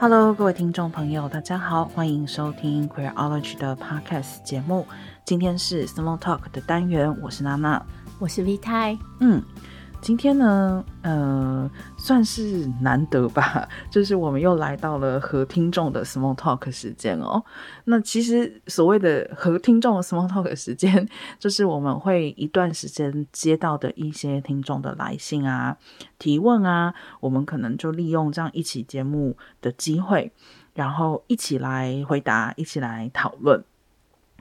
[0.00, 4.86] Hello，各位听众朋友，大家好，欢迎收听 Queerology 的 Podcast 节目。
[5.26, 7.84] 今天是 Small Talk 的单元，我是娜娜，
[8.18, 8.96] 我是 V 太。
[9.18, 9.42] 嗯。
[10.00, 17.44] 今天呢，呃，算是难得吧， 就是我们又来到了和听众的 small talk 时间哦。
[17.84, 21.06] 那其实所谓的和听众的 small talk 时间，
[21.38, 25.76] 就是我们会一段时间接到的一些听众的来信啊、
[26.18, 30.32] 提问啊，我们可能就利用这样一期节目的机会，
[30.74, 33.62] 然后一起来回答，一起来讨论。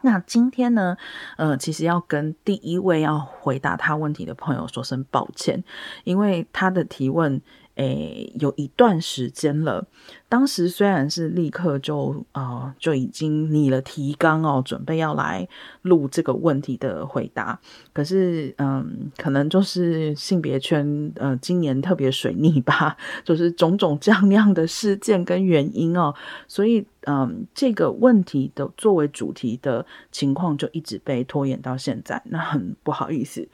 [0.01, 0.97] 那今天呢，
[1.37, 5.63] 呃，其实要跟第一位要回答他问题的朋友说声抱歉，
[6.03, 7.41] 因为他的提问。
[7.79, 9.87] 诶，有一段时间了。
[10.27, 15.47] 当时虽然是立刻就呃就已经拟了提纲哦，准备要来
[15.83, 17.57] 录这个问题的回答，
[17.93, 26.13] 可是嗯，可能就是性别圈呃今年特别水逆吧， 就是种种这样那样的事件跟原因哦，
[26.47, 33.47] 所以嗯，这个问题的作为主题的情况就一直被拖延到现在，那很不好意思。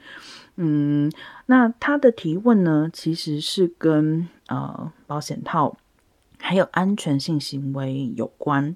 [0.58, 1.12] 嗯，
[1.44, 5.76] 那他的提问呢，其实是跟呃保险套
[6.38, 8.74] 还有安全性行为有关。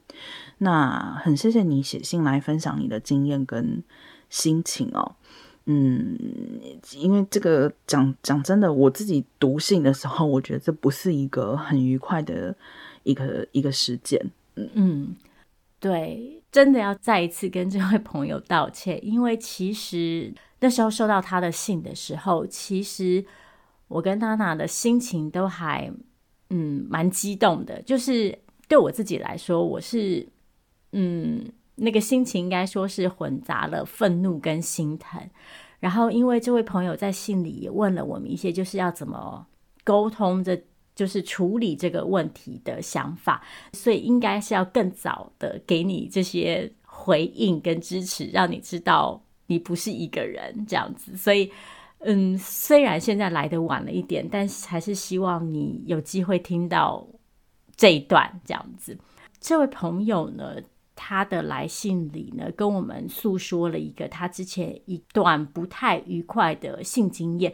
[0.58, 3.82] 那很谢谢你写信来分享你的经验跟
[4.28, 5.16] 心情哦。
[5.64, 6.18] 嗯，
[6.96, 12.54] 因为这个讲讲真的，我自己读信的时候，我觉得这不是一个很愉快的
[13.04, 14.20] 一个一个事件。
[14.56, 15.16] 嗯嗯，
[15.78, 20.34] 对，真的要再一次跟这位朋友道歉，因为其实。
[20.60, 23.24] 那时候收到他的信的时候，其实
[23.88, 25.90] 我跟娜娜的心情都还
[26.50, 27.80] 嗯蛮激动的。
[27.82, 30.28] 就是对我自己来说，我是
[30.92, 35.18] 嗯那个心情应该说是混杂了愤怒跟心疼。
[35.78, 39.46] 然后因为这位朋友在信里也问了我们一些，就是要怎么
[39.82, 40.62] 沟通的，
[40.94, 49.22] 就是处理这个问题的想法，所以应该是要更早的给你这些回应跟支持，让你知道。
[49.50, 51.50] 你不是一个人这样子，所以，
[51.98, 57.04] 嗯，虽然现在来的晚了一点，但是还是希望你有机会听到
[57.74, 58.96] 这一段这样子。
[59.40, 60.54] 这位朋友呢，
[60.94, 67.52] 他的来信里呢，跟我们诉说了一个他之前一段不太愉快的性经验，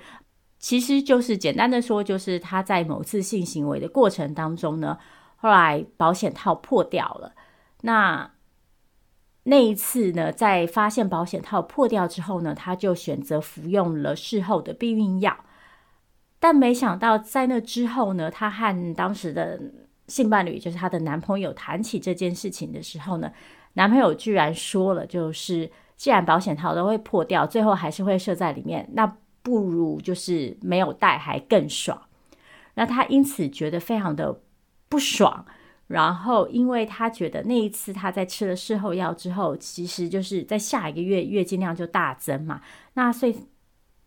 [0.58, 4.98] 其实就是简单的说，就是他在某次性行为的过程当中呢，
[5.36, 7.34] 后来保险套破掉了，
[7.80, 8.35] 那。
[9.48, 15.36] 那一次呢，在发现保险套破掉之后呢，他就选择服用了事后的避孕药。
[16.40, 19.60] 但没想到，在那之后呢，他和当时的
[20.08, 23.30] 性伴侣，就是他的男朋友，谈起这件事情的时候呢，
[23.74, 32.02] 男朋友居然说了，就是既然保险套都会破掉，最后还是会射在里面，那不如就是没有戴还更爽。
[32.74, 34.40] 那他因此觉得非常的
[34.88, 35.46] 不爽。
[35.86, 42.60] 然后，因为他觉得那一次他在吃了事后药之后，其实就是在下一个月月经量就大增嘛。
[42.94, 43.36] 那所以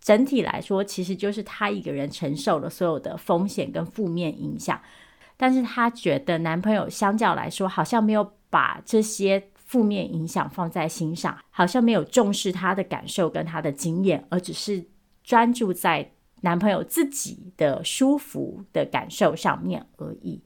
[0.01, 4.79] 整体来说，其实就是他一个人承受了所有的风险跟负面影响。
[5.37, 14.83] 但是他觉得男朋友相较来说，好像没有把这些负面影响放在心上，好像没有重视他的感受跟他的经验，而只是
[15.23, 16.11] 专注在
[16.41, 20.41] 男朋友自己的舒服的感受上面而已。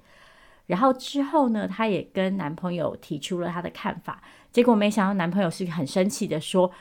[0.65, 6.71] 然后之后呢，她也跟男朋友提出了她的看法，结果没想到男朋友是很生气的说，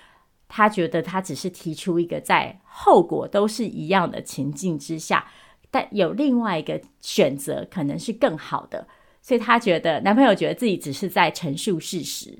[0.48, 5.26] 他觉得他只是提出一个在后果都是一样的情境之下，
[5.70, 8.86] 但有另外一个选择可能是更好的，
[9.22, 12.38] 所以他觉得男朋友觉得自己只是在陈述事实，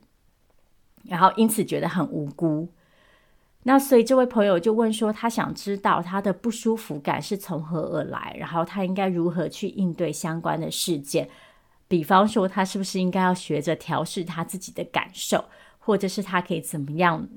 [1.04, 2.68] 然后因此觉得很无辜。
[3.64, 11.28] 那所以这位朋友就问说，他想知道他的不舒服感是从何而来，然后他应该如何去应对相关的事件，
[11.86, 15.44] 比方说他是不是应该要学着调试他自己的感受，
[15.78, 17.28] 或者是他可以怎么样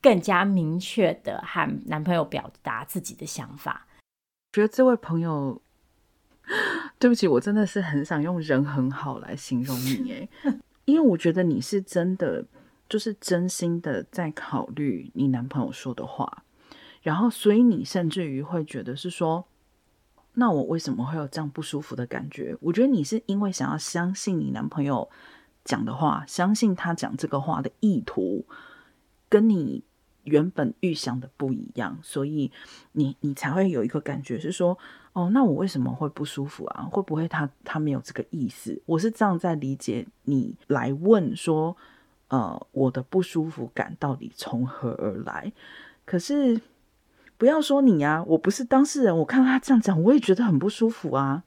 [0.00, 3.86] 更加明确的和男朋友表达自己的想法？
[4.54, 5.60] 觉得这位朋友，
[6.98, 10.28] 对不起，我真的是很想用人很好来形容你诶，
[10.86, 12.42] 因为我觉得你是真的。
[12.88, 16.44] 就是真心的在考虑你男朋友说的话，
[17.02, 19.44] 然后所以你甚至于会觉得是说，
[20.34, 22.56] 那我为什么会有这样不舒服的感觉？
[22.60, 25.10] 我觉得你是因为想要相信你男朋友
[25.64, 28.46] 讲的话，相信他讲这个话的意图
[29.28, 29.82] 跟你
[30.22, 32.52] 原本预想的不一样，所以
[32.92, 34.78] 你你才会有一个感觉是说，
[35.12, 36.84] 哦，那我为什么会不舒服啊？
[36.84, 38.80] 会不会他他没有这个意思？
[38.86, 41.76] 我是这样在理解你来问说。
[42.28, 45.52] 呃，我的不舒服感到底从何而来？
[46.04, 46.60] 可是
[47.38, 51.44] 不要说你啊，我不是当事人，我看到他这样讲，我也觉得很不舒服啊。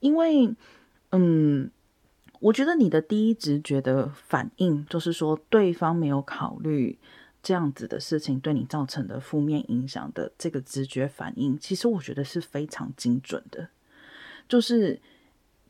[0.00, 0.54] 因为，
[1.12, 1.70] 嗯，
[2.40, 6.98] 我觉得你的第一直觉的反应就是说，对方没有考虑
[7.42, 13.68] 这样子的事情对你造成的负面影响的这个直觉反应，其实我觉得是非常精准的。
[14.46, 15.00] 就是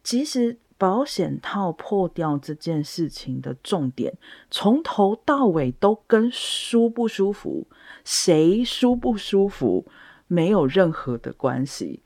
[0.03, 4.17] 其实保险套破掉这件事情的重点，
[4.51, 7.67] 从头到尾都跟舒不舒服、
[8.05, 9.87] 谁舒不舒服
[10.27, 12.03] 没有任何的关系。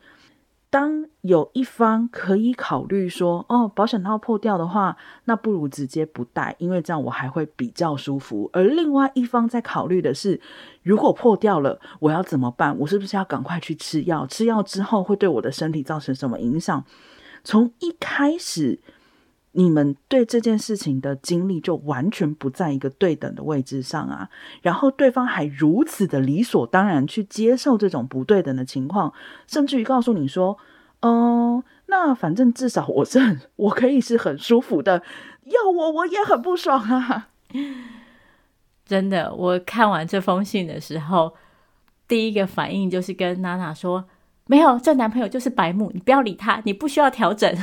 [0.70, 8.50] 当有一方可以考虑说，哦，保险套破掉的话，那不如直接不戴，因为这样我还会比较舒服。
[8.52, 10.38] 而另外一方在考虑的是，
[10.82, 12.78] 如果破掉了，我要怎么办？
[12.80, 14.26] 我是不是要赶快去吃药？
[14.26, 16.84] 吃药之后会对我的身体造成什么影响？
[17.44, 18.80] 从一开始，
[19.52, 24.28] 你们对这件事情的经历就完全不在一个对等的位置上啊。
[24.62, 29.12] 然后对方还如此的理所当然去接受这种不对等的情况，
[29.46, 30.58] 甚至于告诉你说。
[31.00, 35.00] 嗯、那反正至少我是很，我可以是很舒服的。
[35.44, 37.28] 要我我也很不爽啊！
[38.84, 41.34] 真的，我看完这封信的时候，
[42.08, 44.06] 第一个反应就是跟娜娜说
[44.48, 47.54] ：“没有，这男朋友就是白目，你不要理他，你不需要调整。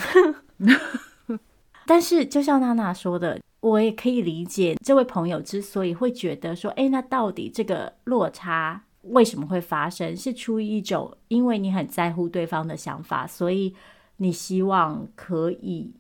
[1.86, 10.16] ”但是就像娜娜说的，我也可以理解这位朋友之所以会觉得说：“哎，那到底这个落差？”为什么会发生？
[10.18, 13.76] 是出于一种，因为你很在乎对方的想法，所以
[14.18, 15.94] 你希望可以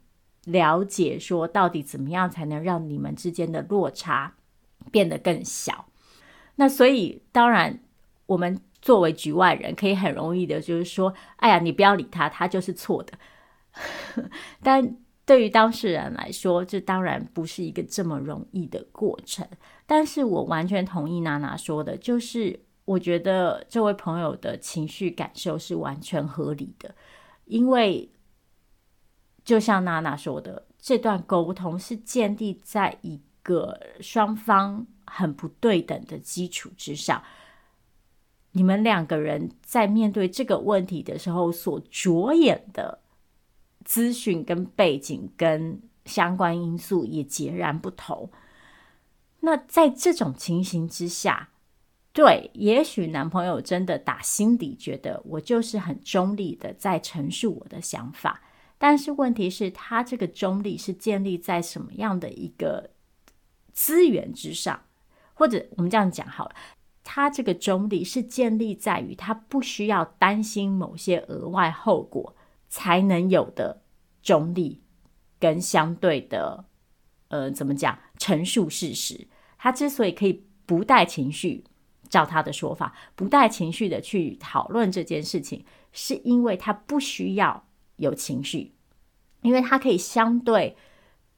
[0.45, 4.33] 了解，说到底怎么样才能让你们之间的落差
[4.91, 5.85] 变得更小。
[6.55, 7.79] 那所以，当然，
[8.25, 13.13] 我们作为局外人，可以很容易的，就是说，哎呀，你不要理他，他就是错的。
[14.61, 14.95] 但
[15.25, 19.45] 对于当事人来说，这当然不是一个这么容易的过程。
[19.87, 22.61] 但是我完全同意娜娜说的，就是。
[22.85, 26.93] 我觉得这位朋友的情绪感受是完全合理的，
[27.45, 28.07] 因为
[29.43, 37.23] 就像娜娜说的，这段沟通是建立在一个双方很不对等的基础之上。
[38.57, 42.99] 你们两个人在面对这个问题的时候，所着眼的
[43.83, 48.31] 资讯跟背景跟相关因素也截然不同。
[49.41, 51.49] 那在这种情形之下，
[52.13, 58.41] 对，也许男朋友真的打心底觉得我就是很中立的在陈述我的想法，
[58.77, 62.91] 但是问题是，他这个中立是建立在什么样的一个
[63.73, 64.79] 资源之上？
[65.37, 66.55] 或者我们这样讲好了，
[67.05, 72.35] 他这个中立是建立在于他不需要担心某些额外后果
[72.67, 73.81] 才能有的
[74.21, 74.81] 中立
[75.39, 76.65] 跟相对的，
[77.29, 77.97] 呃，怎么讲？
[78.17, 79.27] 陈述事实。
[79.57, 81.63] 他之所以可以不带情绪。
[82.07, 88.75] 照他的说法，不带情绪的去讨论这件事情，是因为他不需要有情绪，
[89.41, 90.77] 因为他可以相对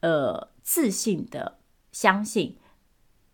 [0.01, 1.59] 呃自信的
[1.93, 2.57] 相信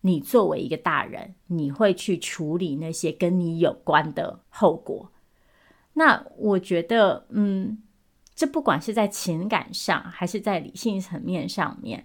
[0.04, 5.10] 你作为一个大人，你会去处理那些跟你有关的后果。
[5.94, 7.82] 那我觉得，嗯，
[8.34, 12.04] 这不管是在情感上，还是在理性层面上面，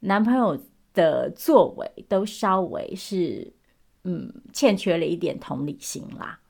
[0.00, 0.60] 男朋友
[0.92, 3.54] 的作为都稍微是。
[4.02, 6.40] 嗯，欠缺了一点同理心啦。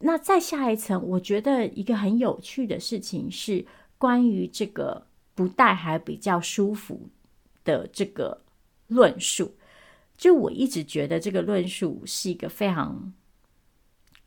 [0.00, 3.64] 那再下一层，我觉得一个很有趣的事情是
[3.96, 5.06] 关于这个
[5.36, 7.08] 不戴还比较舒服
[7.62, 8.42] 的这个
[8.88, 9.56] 论述。
[10.16, 13.12] 就我一直觉得这个论述是一个非常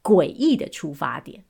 [0.01, 1.43] 诡异的出发点。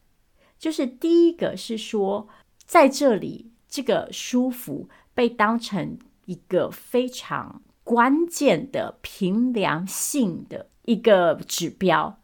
[0.58, 2.28] 就是第一个是说，
[2.66, 10.68] 在这里这个舒服被当成一个非常关键的评量性的。
[10.86, 12.20] 一个指标，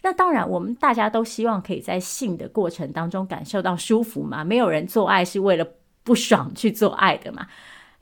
[0.00, 4.42] 那当然，我们大家都希望可以在性的过程当中感受到舒服嘛。
[4.42, 5.68] 没有人做爱是为了
[6.02, 7.46] 不爽去做爱的嘛。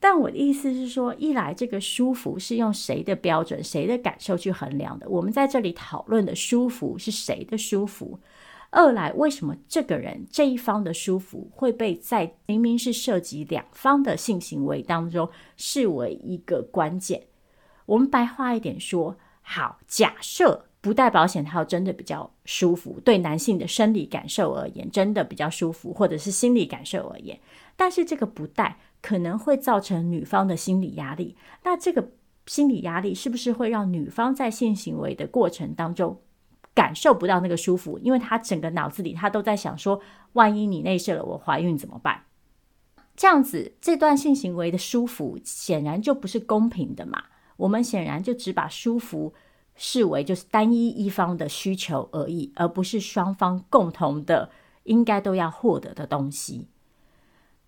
[0.02, 5.08] 但我的意思是说，一来这个舒服是用谁的标准、谁的感受去衡量的？
[5.08, 8.18] 我们在这里讨论的舒服是谁的舒服？
[8.70, 17.22] 二来，为什么这个人这一方的舒服会被在明明是涉及两方的性行为当中视为一个关键？
[17.86, 19.16] 我们白话一点说。
[19.44, 27.38] 好，假设不戴保险套真的比较舒服，对男性的生理感受而言，真的比较舒服，或者是心理感受而言，
[27.76, 31.36] 但是这个不戴可能会造成女方的心理压力。
[31.62, 32.10] 那这个
[32.46, 36.20] 心理压力是不是会让女方在性行为的过程当中
[36.74, 37.96] 感受不到那个舒服？
[38.00, 40.00] 因为她整个脑子里她都在想说，
[40.32, 42.24] 万一你内射了，我怀孕怎么办？
[43.14, 47.22] 这样子，这段性行为的舒服显然就不是公平的嘛。
[47.58, 49.32] 我们显然就只把舒服
[49.74, 54.50] 视为就是单一一方的需求而已，而不是双方共同的
[54.84, 56.68] 应该都要获得的东西。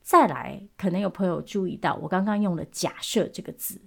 [0.02, 3.80] 再来，可能有朋友注意到，我刚刚用了“假设”这个字，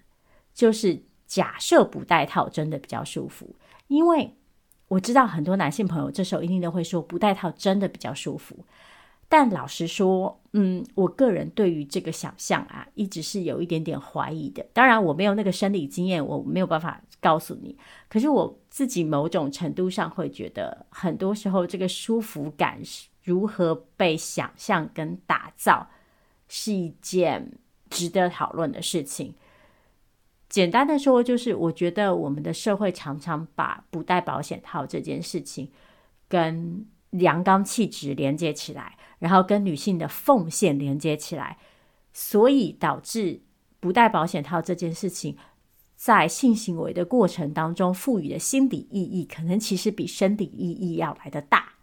[0.53, 3.55] 就是假设不戴套真的比较舒服，
[3.87, 4.35] 因为
[4.87, 8.65] 我知道很多男性朋友这时候一定都会说不戴套真的比较舒服。
[9.29, 14.65] 但老实说，嗯，我个人对于这个想象啊，一直是有一点点怀疑的。
[14.73, 17.77] 当然，我没有那个生理经验，我没有办法告诉你。
[18.09, 25.87] 可是我自己某种程度上会觉得，很多时候这个舒服感是如何被想象跟打造，
[26.47, 27.53] 是一件
[27.89, 29.35] 值得讨论的事情。
[30.49, 35.71] 简单的说，就是我觉得我们的社会常常把不戴保险套这件事情
[36.27, 38.97] 跟阳刚气质连接起来。
[39.19, 41.57] 然后跟女性的奉献连接起来，
[42.13, 43.41] 所以导致
[43.79, 45.35] 不戴保险套这件事情，
[45.97, 51.73] 在性行为的过程当中赋予的心理意义，可能其实比生理意义要来得大。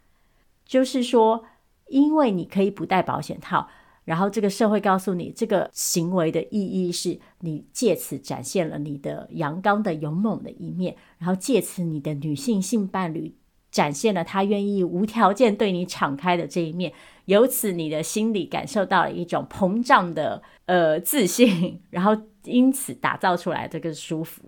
[0.65, 1.43] 就是说，
[1.89, 3.67] 因为你可以不戴保险套，
[4.05, 13.35] 然后这个社会告诉你，这个行为的意义是你借此展现了你的阳刚的勇猛的一面，然后借此你的女性性伴侣。
[13.71, 16.93] 展现了他愿意无条件对你敞开的这一面，
[17.25, 24.43] 由此你的心里感受到了一种膨胀的呃自信， 然后因此打造出来这个舒服。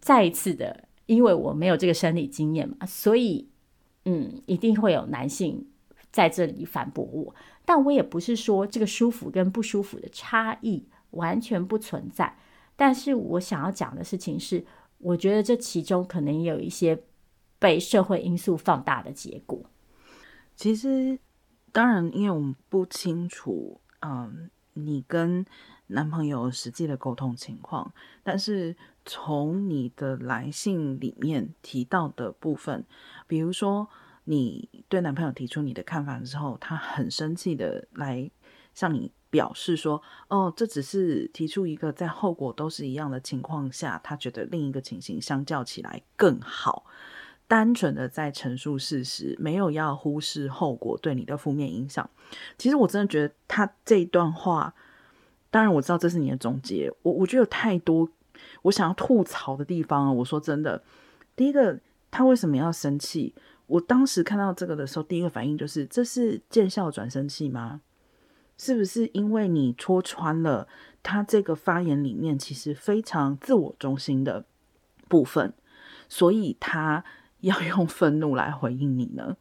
[0.00, 3.48] 再一次的，因为我没有这个生理经验嘛，所以
[4.04, 5.66] 嗯，一定会有男性
[6.10, 7.34] 在这里反驳我。
[7.64, 12.36] 但我也不是说这个舒服跟不舒服的差异完全不存在，
[12.76, 14.64] 但是我想要讲的事情是，
[14.98, 17.02] 我觉得这其中可能也有一些。
[17.58, 19.58] 被社会因素放大的结果。
[20.54, 21.18] 其实，
[21.72, 25.42] 当然，因为我们不清楚，嗯，你跟
[25.88, 32.84] 男朋友实际的沟通情况，但是从你的来信里面提到的部分，
[33.26, 33.88] 比如说
[34.24, 38.30] 你对男朋友提出你的看法的时候，他很生气的来
[38.74, 46.86] 向你表示说：“哦，这只是提出一个在后果都是一样的情况下，他觉得另一个情形相较起来更好。”
[47.48, 52.10] 单纯的在陈述事实，没有要忽视后果对你的负面影响。
[52.58, 54.74] 其实我真的觉得他这一段话，
[55.56, 58.06] 当然我知道这是你的总结，我我觉得有太多
[58.60, 60.12] 我想要吐槽的地方啊。
[60.12, 60.82] 我说真的，
[61.34, 63.34] 第一个，他为什么要生气？
[63.66, 67.80] 我当时看到这个的时候，第一个反应就是，这是见笑转生气吗？
[68.58, 70.68] 是不是因为你戳穿了
[71.02, 74.44] 他这个发言里面其实非常自我中心的
[75.08, 75.54] 部分，
[76.06, 77.02] 所以他。
[77.40, 79.36] 要用愤怒来回应你呢？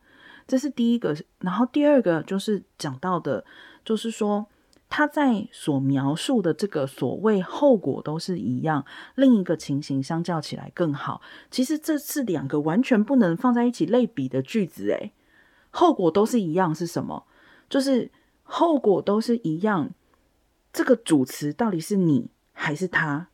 [0.45, 1.15] 这是第一个。
[1.39, 3.43] 然后第二个就是讲到的，
[3.85, 4.45] 就是说
[4.97, 8.85] 他在所描述的这个所谓后果都是一样，
[9.15, 11.21] 另一个情形相较起来更好。
[11.51, 14.91] 其实这是两个完全不能放在一起类比的句子。
[14.91, 15.11] 诶，
[15.69, 17.25] 后果都是一样是什么？
[17.67, 18.09] 就是
[18.43, 19.89] 后果都是一样，
[20.71, 23.27] 这个主词到底是你还是他？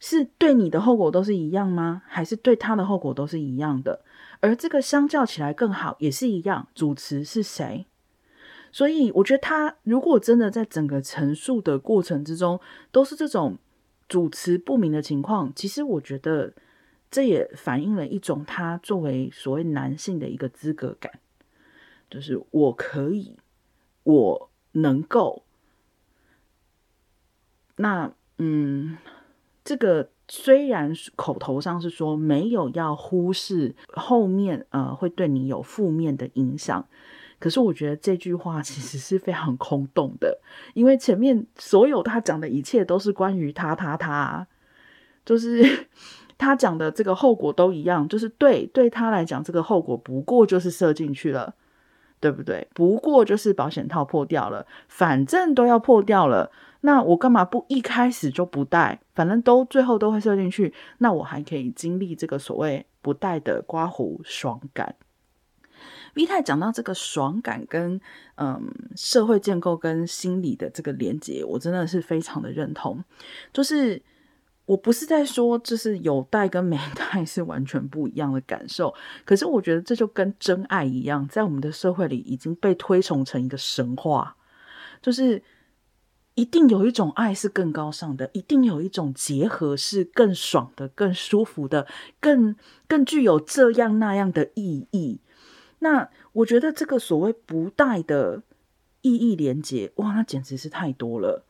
[0.00, 2.02] 是对你的后果都是一样吗？
[2.04, 4.04] 还是对他的后果都是一样的？
[4.40, 6.66] 而这个相较起来更好，也是一样。
[6.74, 7.86] 主词是谁？
[8.76, 12.60] 所以我觉得他如果真的在整个陈述的过程之中
[12.92, 13.56] 都是这种
[14.06, 16.52] 主持不明的情况，其实我觉得
[17.10, 21.10] 这也反映了一种他作为所谓男性的一个资格感，
[22.10, 23.36] 就是我可以，
[24.02, 25.44] 我能够。
[27.76, 28.98] 那嗯。
[29.64, 36.86] 这个虽然口头上是说没有要忽视后面呃会对你有负面的影响，
[37.38, 40.38] 可是我觉得这句话其实是非常空洞的，
[40.74, 44.46] 因为前面所有他讲的一切都是关于他他他，
[45.24, 45.86] 就是
[46.38, 51.54] 他讲的这个后果都一样，就是对对他来讲这个后果不过就是射进去了，
[52.20, 52.68] 对不对？
[52.74, 56.50] 不过就是保险套破掉了，反正都要破掉了。
[56.82, 59.00] 那我干嘛不一开始就不戴？
[59.14, 64.94] 反正都最后都会射进去，那我还可以经历这个所谓不戴的刮胡爽感。
[66.16, 68.00] V 太讲到这个爽感跟
[68.36, 68.60] 嗯
[68.96, 73.04] 社会建构跟心理的这个连接，我真的是非常的认同。
[73.52, 74.02] 就是
[74.64, 78.92] 我不是在说，就是有戴跟没戴是完全不一样的感受，
[79.24, 84.36] 可是我觉得这就跟真爱一样，在我们的社会里已经被推崇成一个神话，
[85.00, 85.42] 就是。
[86.38, 91.86] 一定有一种爱是更高尚的，一定有一种结合是更爽的、更舒服的、
[92.20, 92.54] 更
[92.86, 95.22] 更具有这样那样的意义。
[95.80, 98.42] 那我觉得这个所谓不戴的
[99.02, 101.44] 意义连接，哇，那简直是太多了。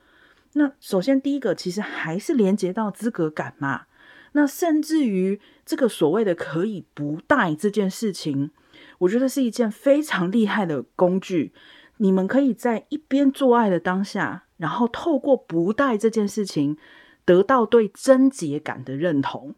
[0.55, 3.87] 那首先第一个，其实还是连接到资格感嘛。
[4.33, 8.51] 那甚至于这个所谓的可以不戴这件事情，
[8.99, 11.53] 我觉得是一件非常厉害的工具。
[11.99, 16.77] 你们可以在一边做爱的当下，然后透过不戴这件事情，
[17.25, 19.55] 得到对贞洁感的认同。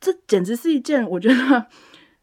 [0.00, 1.66] 这简直是一件，我觉得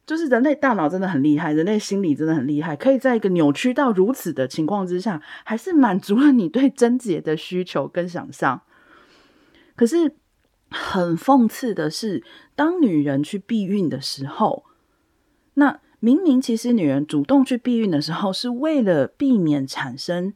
[0.10, 8.64] 就是人类大脑真的很厉害，人类心理真的很厉害，可以在一个扭曲到如此的情况之下，还是满足了你对贞洁的需求跟想象。
[9.76, 10.16] 可是
[10.72, 12.24] 很讽刺的是，
[12.56, 14.66] 当女人去避孕的时候，
[15.54, 15.82] 那。
[16.02, 20.34] 明明其实女人主动去避孕的时候，是为了避免产生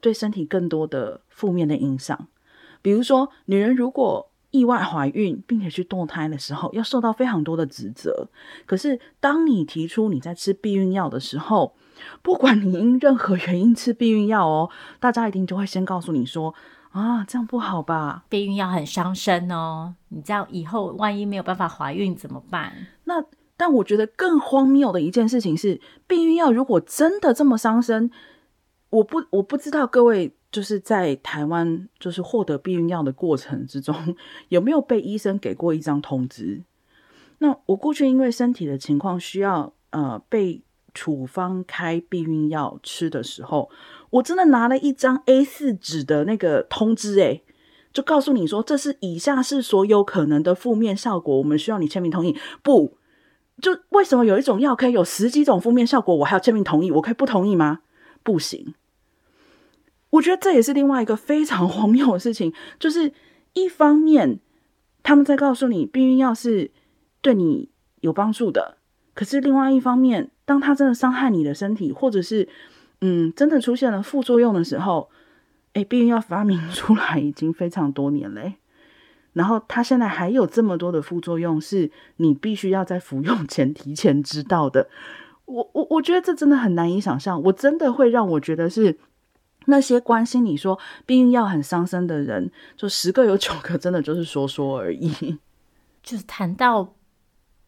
[0.00, 2.26] 对身体更多的负面的影响。
[2.82, 8.28] 比如说，女人如果意外怀孕并且去堕胎的时候，要受到非常多的指责。
[8.64, 11.74] 可是，当你提出你在吃避孕药的时候，
[12.22, 14.70] 不管你因任何原因吃避孕药哦，
[15.00, 16.54] 大家一定就会先告诉你说
[16.92, 18.24] ：“啊，这样不好吧？
[18.28, 22.72] 避孕药很伤身哦，你这样以后万一没有办法怀孕怎么办？”
[23.04, 23.22] 那
[23.56, 28.10] 但我觉得更荒谬的一件事情是，避孕药如果真的这么伤身，
[28.90, 34.16] 我不我不知道各位就是在台湾就是获得避孕药的过程之中，
[34.48, 36.62] 有没有被医生给过一张通知？
[37.40, 40.62] 那我过去因为身体的情况需要呃被
[40.94, 43.68] 处方开避孕药吃的时候，
[44.08, 47.42] 我真的拿了一张 A 四纸的那个通知，诶，
[47.92, 52.34] 就告诉你说，这是以下是所有可能的负面效果，我们需要你签名同意。
[52.62, 52.96] 不。
[53.60, 56.90] 就为什么有一种药可以有十几种负面效果，我还要签名同意？
[56.90, 57.80] 我可以不同意吗？
[58.22, 58.74] 不行。
[60.16, 63.12] 我觉得这也是另外一个非常 荒谬的事情，就是
[63.54, 64.40] 一方面
[65.02, 66.70] 他们在告诉你避孕药是
[67.20, 67.70] 对你
[68.00, 68.78] 有帮助的，
[69.14, 72.48] 可是另外一方面，当它真的伤害你的身体，或者是
[73.00, 75.10] 嗯真的出现了副作用的时候，
[75.74, 78.54] 诶，避孕药发明 出来已经非常多年嘞。
[79.34, 84.88] 然后它现在还有这么多的副作用，是你必须要在服用前提前知道的。
[85.44, 88.96] 我我我觉得这真的很难以想象，我真的会让我觉得是
[89.66, 95.38] 那些关心你说避孕药很伤身的人，就十个有九个真的就是说说而已。
[96.02, 96.94] 就是谈到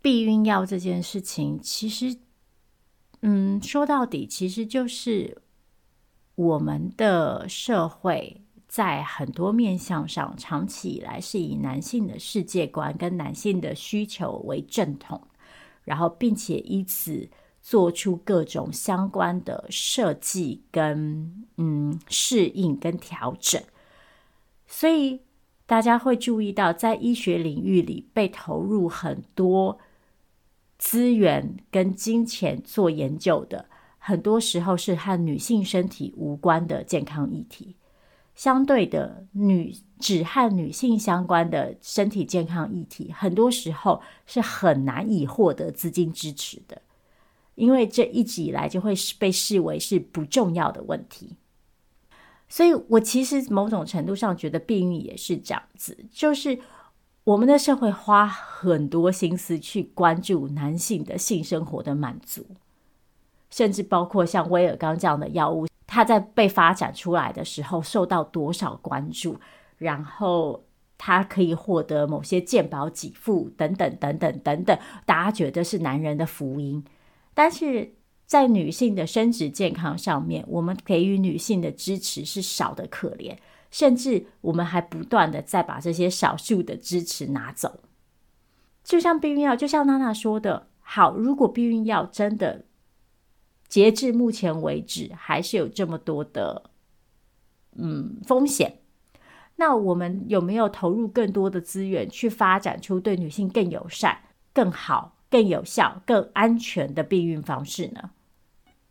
[0.00, 2.16] 避孕药这件事情，其实，
[3.22, 5.38] 嗯，说到底，其实就是
[6.34, 8.42] 我们的社会。
[8.68, 15.18] 在很多面向上，长期以来是以男性的世界观跟男性的需求为正统，
[15.84, 17.26] 然后并且以此
[17.68, 23.62] 做出各种相关的设计跟嗯适应跟调整，
[24.66, 25.20] 所以
[25.66, 29.78] 大家会注意到，在医学领域里被投入很多
[30.78, 33.66] 资源跟金钱做研究的，
[33.98, 37.76] 很多时候是和女性身体无关的健康议题。
[38.34, 46.80] 相对的，女只和女性相关的身体健康议题，很多时候是很难以获得资金支持的，
[47.58, 51.36] 因为这一直以来就会被视为是不重要的问题。
[52.48, 56.58] 所以我其实某种程度上觉得避孕也是这样子，就是
[57.24, 62.46] 我们的社会花很多心思去关注男性的性生活的满足，
[63.50, 65.66] 甚至包括像威尔刚这样的药物。
[65.86, 69.38] 它在被发展出来的时候受到多少关注，
[69.78, 70.64] 然后
[70.96, 76.84] 它可以获得某些健保给付等等等等等等，大家觉得是男人的福音。
[77.38, 77.94] 但是
[78.26, 83.36] 在女性的生殖健康上面，我们给予女性的支持是少的可怜，
[83.70, 87.78] 甚至我们还不断的在把这些少数的支持拿走。
[88.82, 92.64] 就像避孕药，就像娜娜说的，好，如果避孕药真的。
[93.68, 96.70] 截至目前为止，还是有这么多的
[97.76, 98.80] 嗯风险。
[99.54, 104.18] 那我们有没有投入更多的资源去发展出对女性更友善、
[104.52, 108.10] 更好、更有效、更安全的避孕方式呢？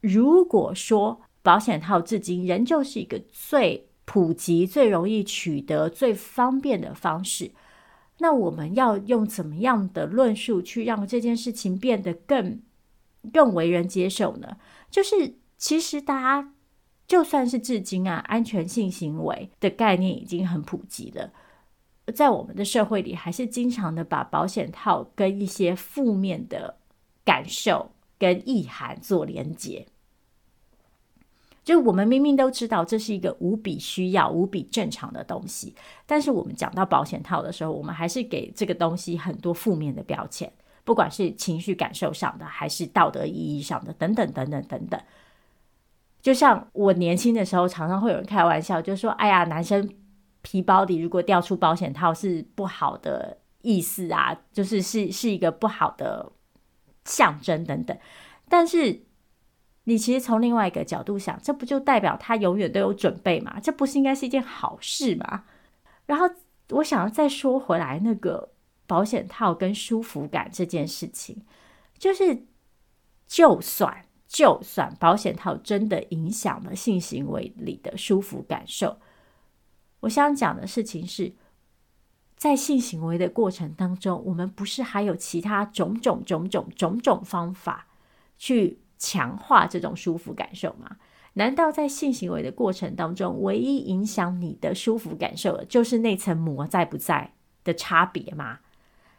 [0.02, 7.52] 如果说保险套至今仍旧是一个最普及、最容易取得、最方便的方式，
[8.19, 12.62] 那我们要用怎么样的论述去让这件事情变得更？
[13.34, 14.56] 更为人接受呢，
[14.89, 16.54] 就是其实大家
[17.06, 21.34] 就算是至今啊，安全性行为的概念已经很普及了，
[22.13, 26.78] 在我们的社会里，还是经常的把保险套跟一些负面的
[27.26, 29.86] 感受跟意涵做连接。
[31.63, 40.50] 就我们明明都知道这是一个无比需要、无比正常的东西，但是我们讲到保险套的时候，我们还是给这个东西很多负面的标签。
[40.86, 44.98] 不管是情绪感受上的，还是道德意义上的，等等等等等等。
[46.22, 49.89] 就像我年轻的时候，常常会有人开玩笑，就说：“哎呀，男生
[50.50, 56.32] 皮包里如果掉出保险套是不好的意思啊，就是是是一个不好的
[57.04, 57.98] 象征等等。”
[58.48, 59.02] 但是
[59.84, 63.60] 你其实从另外一个角度想，这不就代表他永远都有准备吗？
[63.60, 65.44] 这不是应该是一件好事吗？
[66.06, 66.30] 然后
[66.70, 68.54] 我想要再说回来，那个
[68.86, 71.44] 保险套跟舒服感这件事情，
[72.00, 72.46] 就是
[73.28, 78.98] 就算就算保险套真的影响了性行为里的舒服感受，
[80.02, 81.34] 我想讲的事情是，
[82.36, 87.88] 在性行为的过程当中，我们不是还有其他种种种种种种方法
[88.38, 90.98] 去强化这种舒服感受吗？
[91.34, 97.34] 难道在性行为的过程当中，唯一影响你的舒服感受的就是那层膜在不在
[97.64, 98.60] 的差别吗？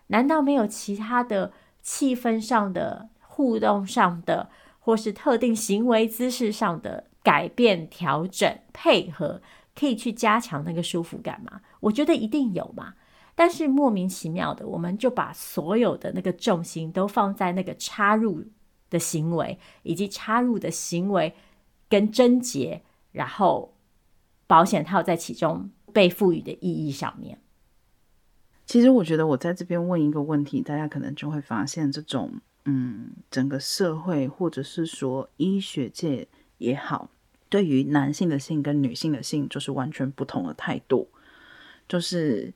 [0.08, 9.40] 难道没有其他的气氛上的、互动上的，或是特定行为姿势上的改变、调整、配合，
[9.78, 11.60] 可以去加强那个舒服感吗？
[11.80, 12.94] 我觉得一定有嘛。
[13.34, 18.44] 但是莫名其妙的，我们就把所有的那个重心都放在那个插入
[18.90, 21.34] 的行为，以及插入的行为。
[21.90, 23.74] 跟贞洁，然后
[24.46, 27.40] 保险套在其中被赋予的意义上面。
[28.66, 32.30] 其实我觉得我在这边问一个问题，大家可能就会发现，这种
[32.66, 37.08] 嗯，整个社会或者是说医学界也好，
[37.48, 41.08] 对于男性的性跟女性的性就是完全不同的态度。
[41.88, 42.52] 就是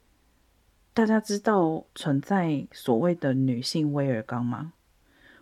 [0.93, 4.75] 大家知道存在所谓的女性威尔刚吗？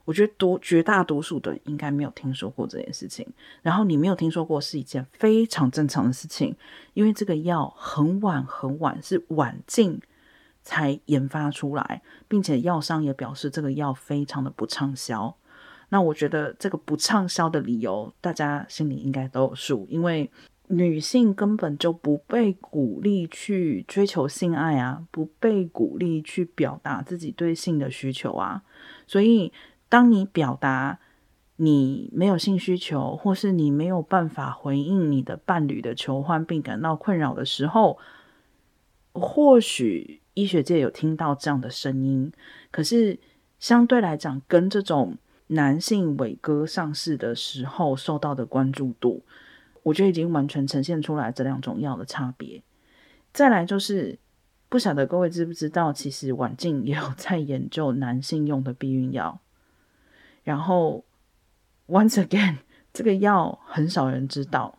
[0.06, 3.26] 我觉得多绝大多数的应该没有听说过这件事情，
[3.62, 6.56] 然后你没有听说过是一件非常正常的事情，
[6.94, 10.00] 因为这个药很晚很晚是晚近
[10.62, 15.36] 才研发出来，并且药商也表示这个药非常的不畅销。
[15.90, 20.30] 那我觉得这个不畅销的理由，大家心里应该都有数，因为
[20.68, 28.62] 女性根本就不被鼓励去追求性爱啊，不被鼓励去表达自己对性的需求啊，
[29.06, 29.52] 所以。
[29.90, 31.00] 当你表达
[31.56, 37.98] 你没有性需求，或是你没有办法回应你的伴侣的求欢，并感到困扰的时候，
[39.12, 42.30] 或许医学界有听到这样的声音。
[42.70, 43.18] 可是
[43.58, 45.18] 相对来讲，跟这种
[45.52, 49.22] 男性伟哥上市的时候受到的关注度，
[49.82, 52.62] 我觉得已经完全呈现出来这两种药的差别。
[53.32, 54.18] 再来就是，
[54.68, 59.40] 不晓得各位知不知道，其实晚静也有在研究男性用的避孕药。
[60.44, 61.04] 然后
[61.88, 62.58] ，once again，
[62.92, 64.78] 这个药很少人知道，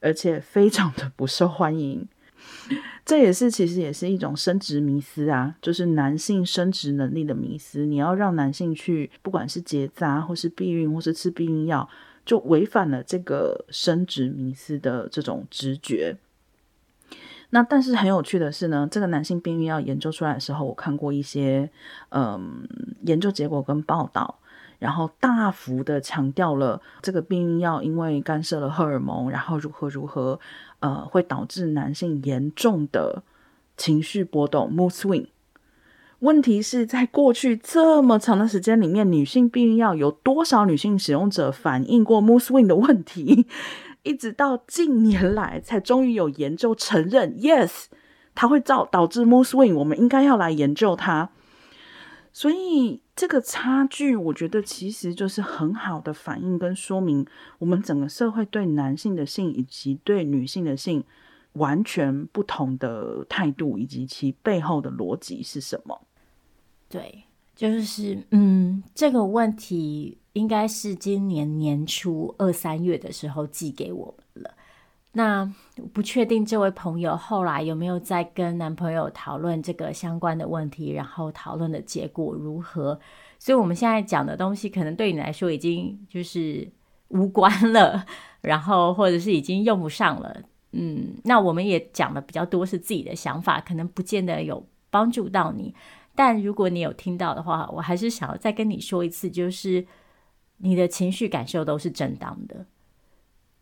[0.00, 2.08] 而且非常的不受欢迎。
[3.04, 7.86] 这也是其实也是一种生殖迷思啊，就是男性生殖能力的迷思。
[7.86, 11.88] 你要让男性去，不管是结扎，或是避孕，或是吃避孕药，
[12.24, 16.16] 就违反了这个生殖迷思的这种直觉。
[17.50, 21.70] 那但是很有趣的是呢，这个男性避孕药研究出来的时候，我看过一些
[22.10, 22.68] 嗯
[23.04, 24.38] 研究结果跟报道。
[24.78, 30.38] 然后大幅的强调了这个避孕药，因为干涉了荷尔蒙，然后如何如何，
[30.80, 33.22] 呃，会导致男性严重的
[33.76, 35.26] 情绪波动 （mood swing）。
[36.20, 43.46] 问题是在过去这么长的时间里面，女性避孕药有多少女性使用者反映过 mood swing 的问题？
[44.02, 47.84] 一直到近年来，才终于有研究承认，yes，
[48.34, 51.30] 它会造导致 mood swing，我们应该要来研究它。
[52.32, 57.26] 所以这个差距，我觉得其实就是很好的反映跟说明，
[57.58, 61.02] 我们整个社会对男性的性以及对女性的性
[61.54, 66.00] 完全不同的态度，以及其背后的逻辑是什么？
[66.88, 67.24] 对，
[67.56, 74.54] 就是嗯，这个问题应该是今年年初二三月的时候寄给我们了。
[75.12, 75.50] 那
[75.92, 82.98] 不确定这位朋友后来有没有在跟男朋友讨论这个相关的问题，然后讨论的结果如何？
[83.38, 86.70] 所以我们现在讲的东西可能对你来说已经就是
[87.08, 88.04] 无关了，
[88.42, 90.42] 然后或者是已经用不上了。
[90.72, 95.74] 嗯，那我们也讲的比较多是自己的想法，可能不见得有帮助到你。
[96.14, 99.86] 但如果你有听到的话，我还是想要再跟你说一次，就是
[100.58, 102.66] 你的情绪感受都是正当的。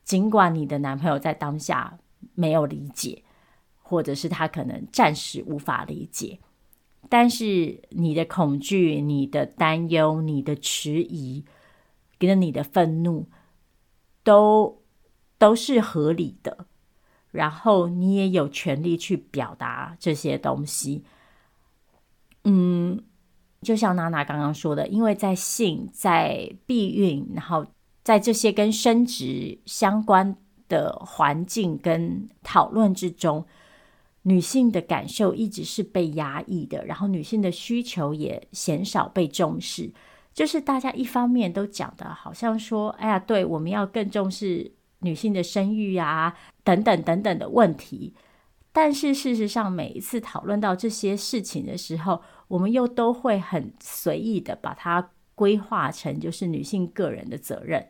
[0.07, 1.99] 尽管你的男朋友在当下
[2.35, 3.25] 没有理解，
[3.83, 6.39] 或者是他可能暂时无法理解，
[7.09, 11.45] 但是你的恐惧、你的担忧、你的迟疑，
[12.21, 13.27] 跟你的愤怒，
[14.23, 14.81] 都
[15.39, 16.67] 都是合理的。
[17.33, 21.05] 然后你也有权利去表达这些东西。
[22.45, 23.03] 嗯，
[23.61, 27.67] 就像娜娜刚刚说的，因为在性、在避孕，然后。
[28.07, 30.37] 在这些跟生殖相关
[30.69, 33.45] 的环境跟讨论之中，
[34.23, 39.93] 女性的感受一直是被压抑的，然后女性的需求也鲜少被重视。
[40.33, 48.15] 就是大家一方面都讲的好像说，哎呀，对，我们要更重视女性的生育啊，等等等等的问题。
[48.73, 57.89] 但是事实上，每一次讨论到这些事情的时候，我们又都会很随意的把它规划成就是女性个人的责任，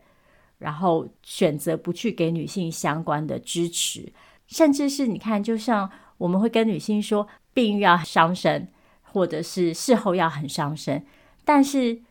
[0.57, 4.11] 然后选择不去给女性相关的支持，
[4.47, 8.67] 甚至是你看，就像我们会跟女性说，避孕要伤身，
[9.01, 11.05] 或者是事后要很伤身，
[11.45, 12.01] 但是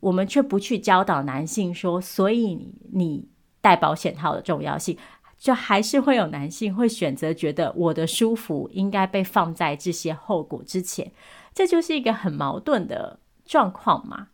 [0.00, 3.28] 我们却不去教导男性说，所以你你
[3.60, 4.96] 戴保险套的重要性。
[5.40, 11.10] 就还是会有男性会选择觉得我的舒服应该被放在这些后果之前，
[11.54, 14.28] 这就是一个很矛盾的状况嘛。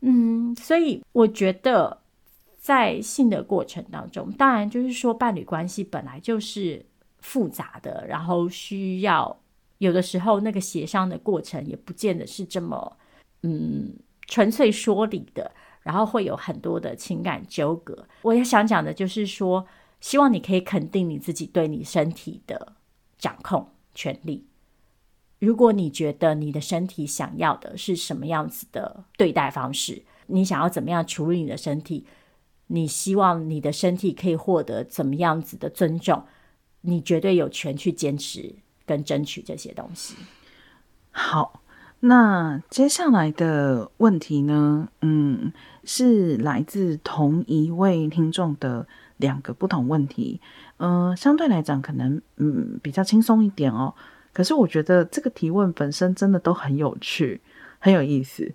[0.00, 1.98] 嗯，所以我觉得
[2.64, 6.86] 在性的过程当中，当然就是说伴侣关系本来就是
[7.18, 9.38] 复杂的，然后需要
[9.76, 12.96] 有的时候那个协商的过程也不见得是这么
[13.42, 13.94] 嗯
[14.26, 18.06] 纯粹说理的，然后会有很多的情感纠葛。
[18.22, 19.66] 我也想讲的就是说。
[20.00, 22.74] 希望你可以肯定你自己对你身体的
[23.16, 24.46] 掌控权利。
[25.38, 32.04] 如果你觉得你的身体想要的是什么样子的对待方式，你想要怎么样处理你的身体，
[32.66, 36.24] 你希望你的身体可以获得怎么样子的尊重，
[36.82, 38.54] 你绝对有权去坚持
[38.86, 40.14] 跟争取这些东西。
[41.10, 41.62] 好，
[42.00, 44.88] 那接下来的问题呢？
[45.00, 45.52] 嗯，
[45.84, 48.86] 是来自同一位听众的。
[49.18, 50.40] 两个不同问题，
[50.78, 53.94] 嗯、相对来讲可能嗯比较轻松一点哦。
[54.32, 57.40] 可是我觉得这个提问本身真的都很有趣，
[57.78, 58.52] 很有意思。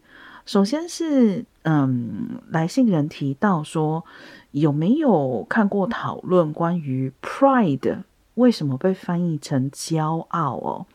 [0.50, 4.04] 首先是嗯，来信人提到说，
[4.50, 8.00] 有没有看过讨论关于 pride
[8.34, 10.88] 为什么被翻译成骄傲哦？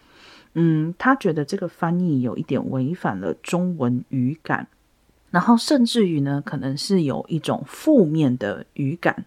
[0.55, 4.67] 嗯，他觉得这个翻译有一点违反了中文语感，
[5.31, 9.25] 然后甚至于呢，可能是有一种负面的语感。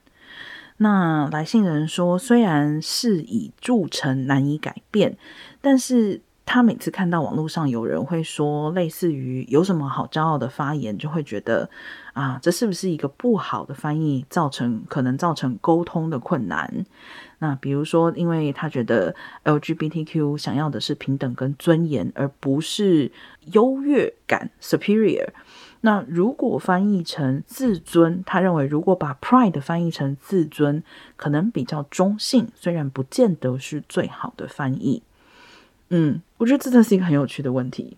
[0.75, 5.17] 那来信人说，虽然事已铸成，难以改变，
[5.61, 11.69] 但是他每次看到网络上有人会说类似于有什么好骄傲的发言，就会觉得
[12.13, 16.85] 啊，这是不是一个不好的翻译，造成可能造成沟通的困难？
[17.39, 23.11] 那比如说，因为他觉得 LGBTQ 想要的是平等跟尊严，而不是
[23.51, 25.27] 优越感 （superior）。
[25.81, 30.81] 那如果翻译成自尊，他认为如果把 pride 翻译成自尊，
[31.17, 35.03] 可能比较中性，虽然不见得是最好的翻译。
[35.89, 37.97] 嗯，我觉得这真是一个很有趣的问题。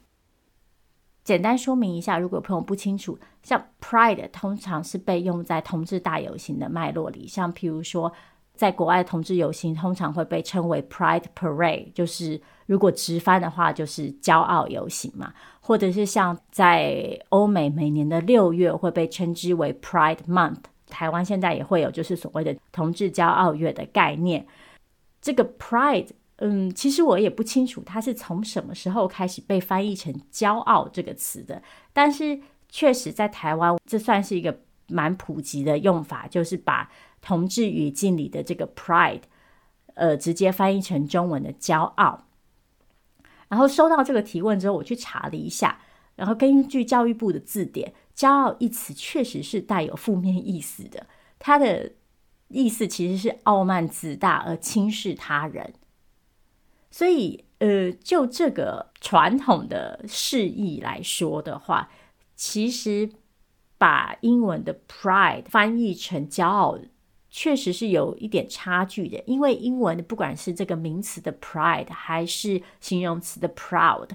[1.23, 8.11] 简单说明一下，如果朋友不清楚，像 pride 通常是被用在同志大游行的脉络里，像譬如说。
[8.55, 20.57] 在国外的同志游行通常会被称为 Pride Parade，就是如果直翻的话，就是骄傲游行嘛，或者是像在欧美每年的六月会被称之为 Pride Month，
[20.89, 24.45] 台湾现在也会有就是所谓的同志骄傲月的概念。
[25.21, 26.09] 这个 Pride，
[26.41, 31.61] 嗯，其实我也不清楚它是从什么时候开始被翻译成骄傲这个词的，
[31.93, 36.89] 但是确实在台湾这算是一个蛮普及的用法，就是把。
[37.21, 39.23] 同志语境里的这个 pride，
[39.95, 42.27] 呃，直接翻译成中文的骄傲。
[43.49, 45.81] 然后收到这个提问之后，我去查了一下，
[46.15, 51.07] 然后根据教育部的字典，“骄傲”一词确实是带有负面意思的。
[51.39, 51.91] 它的
[52.47, 55.73] 意思其实是傲慢自大而轻视他人。
[56.91, 61.89] 所以，呃，就这个传统的释义来说的话，
[62.35, 63.09] 其实
[63.77, 66.77] 把英文的 pride 翻译成骄傲。
[67.31, 74.09] 确实是有一点差距的，因为英文不管是这个名词的 pride 还是形容词的 proud，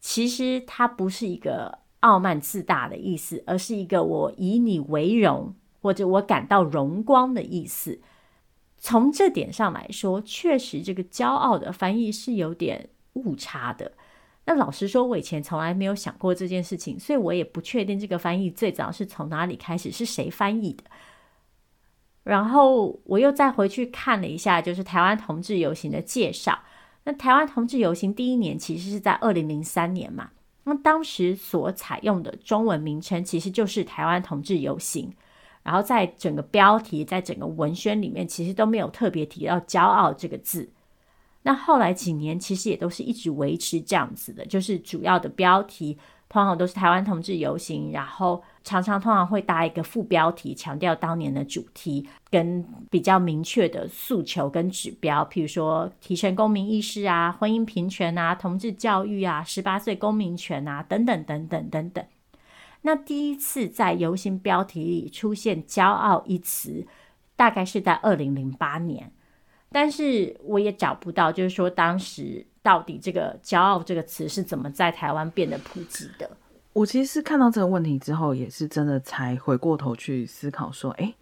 [0.00, 8.00] 其实它不是一个傲慢自大的意思，而是一个我以你为荣或者我感到荣光的意思。
[8.84, 13.90] 从这点上来说，确实这个骄傲的翻译是有点误差的。
[14.44, 20.84] 那老实说，我以前从来没有想过这件事情，所以我也不确定这个翻译最早是从哪里开始，是谁翻译的。
[22.24, 26.58] 然后我又再回去看了一下，就是台湾同志游行的介绍。
[27.04, 30.32] 那台湾同志游行第一年其实是在二零零三年嘛，
[30.64, 35.10] 那当时所采用的中文名称其实就是台湾同志游行。
[35.64, 40.70] 然后在整个标题，在整个文宣里面，其实都没有特别提到“骄傲”这个字。
[41.42, 45.98] 那后来几年其实也都是一直维持这样子的，就是主要的标题。
[46.26, 62.04] 通常都是台湾同志游行，然后常常通常会搭一个副标题，强调当年的主题跟比较明确的诉求跟指标，譬如说提升公民意识啊、婚姻平权啊、同志教育啊、十八岁公民权啊等等等等等等。
[62.86, 66.86] 那第一次在游行标题里出现“骄傲”一词，
[67.34, 69.10] 大概是在二零零八年，
[69.72, 76.30] 但是我也找不到，就是说当时到底这个“骄傲”这个词是怎么在台湾变得普及的。
[76.74, 81.14] 我其实是看到这个问题之后，也是真的才回过头去思考说，哎，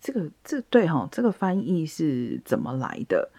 [0.00, 3.30] 这个这对哈，这个翻译是怎么来的？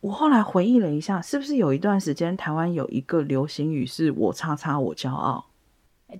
[0.00, 5.44] 我后来回忆了一下，是不是有一段时间台湾有一个流行语是“我叉叉我骄傲”？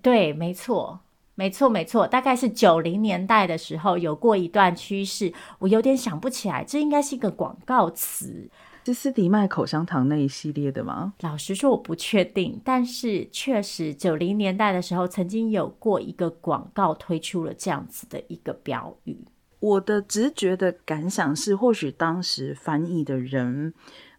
[0.03, 1.01] 对，没错，
[1.35, 8.51] 没错，没错，大概是九零年代的时候有过一段趋势，我有点想不起来，这应该是一个广告词。
[8.87, 11.15] 是斯迪麦口香糖那一系列的吗？
[11.21, 12.61] 老实说，我不确定。
[12.63, 19.25] 但是确实，九零年代的时候，曾经有过一个广告推出了这样子的一个标语。
[19.61, 23.73] 我的直觉的感想是，或许当时翻译的人，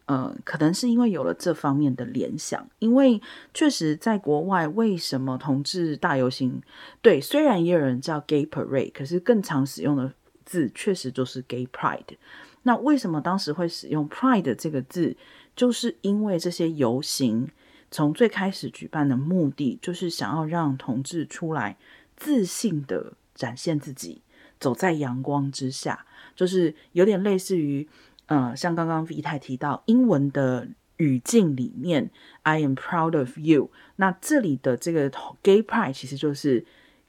[0.05, 2.67] 呃，可能是因为有了这方面的联想。
[2.79, 3.21] 因为
[3.53, 6.61] 确实，在国外，为什么同志大游行？
[7.01, 10.13] 对，虽然也有人叫 Gay Parade，可是更常使用的
[10.45, 12.17] 字确实就是 Gay Pride。
[12.63, 15.15] 那为什么当时会使用 Pride 这个字？
[15.55, 17.47] 就是因为这些游行
[17.89, 21.77] 从最开始举办的目的，就是想要让同志出来
[22.17, 24.21] 自信的展现自己，
[24.59, 27.87] 走在阳光之下，就是有点类似于，
[28.27, 32.09] 呃，像刚刚 V 太提到英文的语境里面
[32.43, 33.69] ，I am proud of you。
[33.97, 35.09] 那这里的这个
[35.41, 36.65] Gay Pride 其实就是。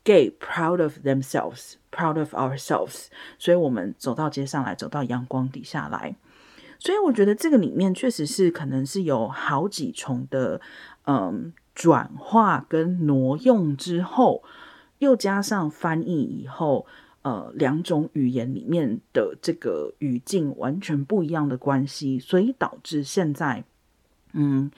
[0.07, 3.07] Gay proud of themselves, proud of ourselves，
[3.41, 6.15] 所以我们走到街上来，走到阳光底下来。
[6.79, 10.61] 所以我觉得这个里面确实是可能是有好几重的，
[11.07, 14.45] 嗯，转化跟挪用之后，
[14.99, 16.87] 又加上翻译以后，
[17.27, 23.65] 呃，两种语言里面的这个语境完全不一样的关系，所以导致现在，
[24.33, 24.71] 嗯。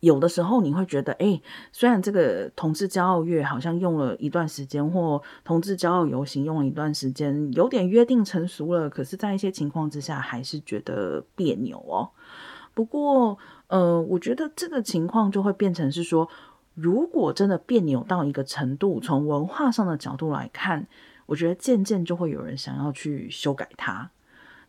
[0.00, 12.08] 有的时候你会觉得，哎，虽然这个同志骄傲月好像用了一段时间，或同志骄傲游行用了一段时间，有点约定成熟了，可是，在一些情况之下，还是觉得别扭哦。
[12.72, 13.36] 不过，
[13.66, 16.26] 呃，我觉得这个情况就会变成是说，
[16.72, 20.86] 如果真的别扭到一个程度，从文化上的角度来看，
[21.30, 24.10] 我觉得渐渐就会有人想要去修改它。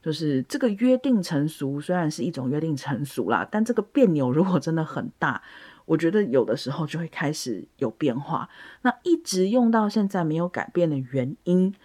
[0.04, 5.44] 就是这个约定成熟，虽然是一种约定成熟啦，但这个别扭如果真的很大，
[5.86, 8.50] 我觉得有的时候就会开始有变化。
[8.82, 11.76] 那一直用到现在没有改变的原因，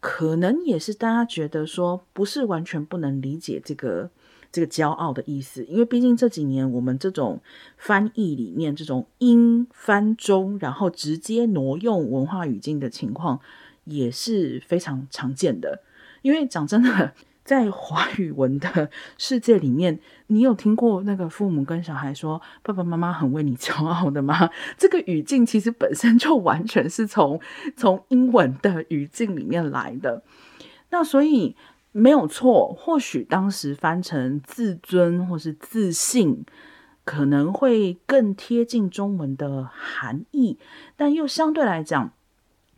[0.00, 4.10] 可能也是大家觉得说不是完全不能理解这个
[4.50, 7.40] 这个骄傲的意思，因为毕竟这几年我们这种
[7.76, 13.38] 翻译里面这种英翻中，然后直接挪用文化语境的情况
[13.84, 15.82] 也是非常常见的。
[16.22, 17.12] 因为讲真的。
[17.44, 24.48] 在华语文的世界里面，你有听过那个父母跟小孩说“爸爸妈妈很为你骄傲”的吗？
[24.78, 27.40] 这个语境其实本身就完全是从
[27.76, 30.22] 从英文的语境里面来的。
[30.90, 31.56] 那所以
[31.90, 36.46] 没有错，或许当时翻成自尊或是自信，
[37.04, 40.60] 可能会更贴近中文的含义，
[40.94, 42.12] 但又相对来讲。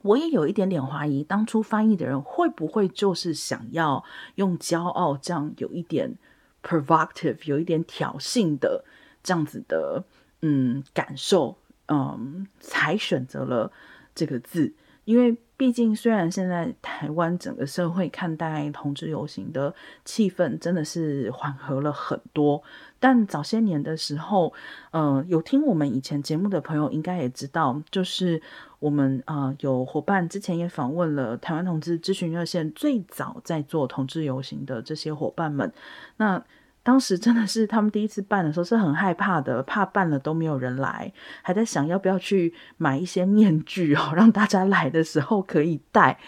[0.04, 6.18] 我也有一点点怀疑，当初翻译的人会不会就是想要用骄傲这样有一点
[6.62, 8.84] provocative、有一点挑衅的
[9.22, 10.04] 这样子的
[10.42, 13.72] 嗯感受，嗯，才选择了
[14.14, 14.74] 这个字。
[15.06, 22.62] 因为毕竟，虽然现在台湾整个社会看待同志游行的气氛真的是缓和了很多，
[23.04, 24.50] 但早些年的时候，
[24.92, 28.40] 嗯、有听我们以前节目的朋友应该也知道，就是。
[28.80, 35.72] 我们啊、有伙伴之前也访问了台湾同志咨询热线最早在做同志游行的这些伙伴们。
[36.18, 36.44] 那
[36.82, 46.18] 当时真的是他们第一次办的时候是很害怕的，怕办了都没有人来，还在想要不要去买一些面具哦， 让大家来的时候可以戴。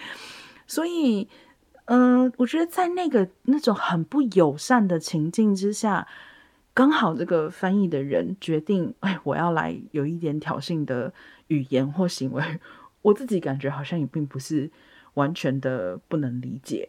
[0.67, 1.29] 所以，
[1.85, 6.09] 嗯、我觉得在那个那种很不友善的情境之下，
[6.77, 11.15] 刚好这个翻译的人决定， 哎，我要来有一点挑衅的。
[11.49, 12.43] 语言或行为，
[13.03, 14.69] 我自己感觉好像也并不是
[15.15, 16.89] 完全的不能理解。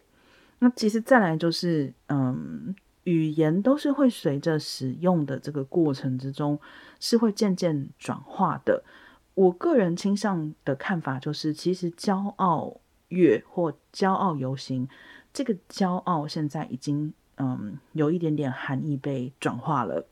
[0.58, 6.60] 那其实再来就是，嗯，语言都是会随着使用的这个过程之中，
[7.00, 8.84] 是会渐渐转化的。
[9.36, 14.90] 我个人倾向的看法就是，其实骄傲月或骄傲游行，
[15.32, 20.08] 这个骄傲现在已经嗯有一点点含义被转化了。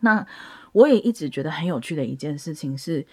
[0.00, 0.26] 那
[0.72, 3.06] 我也一直觉得很有趣的一件事情是。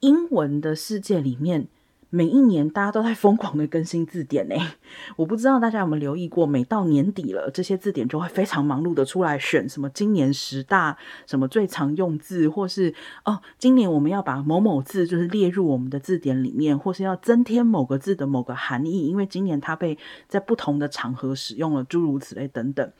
[0.00, 1.68] 英文的世界里面，
[2.10, 4.54] 每一年大家都在疯狂的更新字典呢。
[5.16, 12.92] 我不知道大家有没有留意过，每到年底了，这些字典就会非常忙碌的出来选什么今年十大什么最常用字，或是
[13.24, 19.96] 哦，今年我们要把某某字就是列入我们的字典里面，或是要增添某个字的某个含义，因为今年它被
[20.26, 22.92] 在不同的场合使用了，诸如此类等等。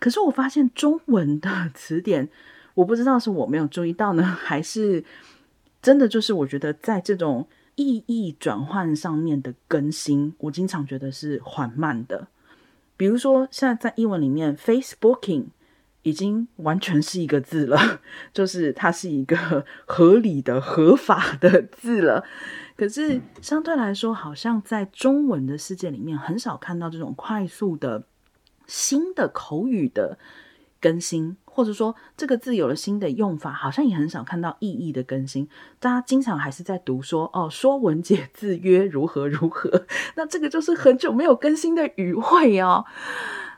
[0.00, 2.28] 可是我发现中文的词典，
[2.74, 5.04] 我不知道是我没有注意到呢，还是
[5.80, 7.46] 真的就是我觉得在这种。
[7.76, 12.26] 意义转换上面的更新，我经常觉得是缓慢的。
[12.96, 15.44] 比如说，现在在英文里面，Facebooking
[16.02, 18.00] 已经完全是一个字了，
[18.32, 22.24] 就是它是一个合理的、合法的字了。
[22.76, 28.04] 可是相对来说，好像在中文的世界里面，很少看到这种快速的
[28.66, 30.18] 新的口语的
[30.80, 31.36] 更新。
[31.44, 35.48] 或者说这个字有了新的用法，好像也很少看到意义的更新。
[35.80, 42.84] 大家经常还是在读说哦，《说文解字》曰如何如何， 那这个就是很久没有更新的语汇哦。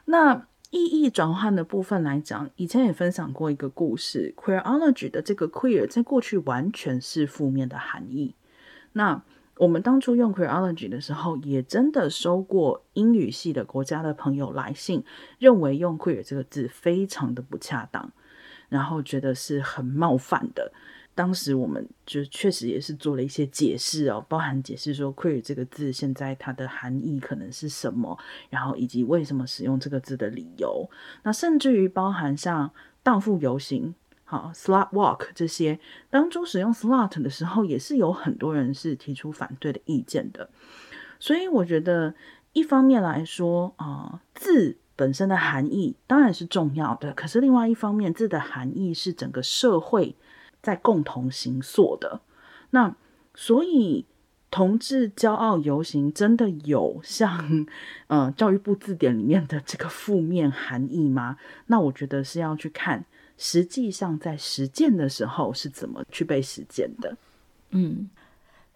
[0.04, 8.36] 那意义转换的部分来讲，以前也分享过一个故事，Queerology 的这个 queer 在过去完全是负面的含义。
[8.92, 9.20] 那
[9.59, 15.04] 我们当初用 Queerology 的时候，也真的收过英语系的国家的朋友来信，
[15.38, 18.12] 认为用 queer 这个字非常的不恰当，
[18.68, 20.72] 然后觉得是很冒犯的。
[21.14, 28.16] 当时我们就确实也是做了一些解释哦，包含解释说 queer 这个字现在它的含义可能是什么，
[28.50, 30.88] 然后以及为什么使用这个字的理由。
[31.24, 32.70] 那甚至于包含像
[33.02, 33.94] 荡妇游行。
[34.31, 40.51] 好，slot walk 这些当中使用 slot 的时候，也是有很多人是提出反对的意见的。
[41.18, 42.14] 所以我觉得，
[42.53, 47.14] 一方面来说，啊、字本身的含义当然是重要的。
[47.14, 50.14] 可是另外一方面，字的含义是整个社会
[50.61, 52.20] 在共同形塑的。
[52.68, 52.95] 那
[53.35, 54.05] 所以，
[54.51, 57.66] 同志骄傲游行真的有像，
[58.09, 61.39] 呃，教育部字典里面的这个负面含义吗？
[61.68, 63.07] 那我觉得是要去看。
[63.41, 67.16] 实际上，在实践的时候是怎么去被实践的？
[67.70, 68.11] 嗯，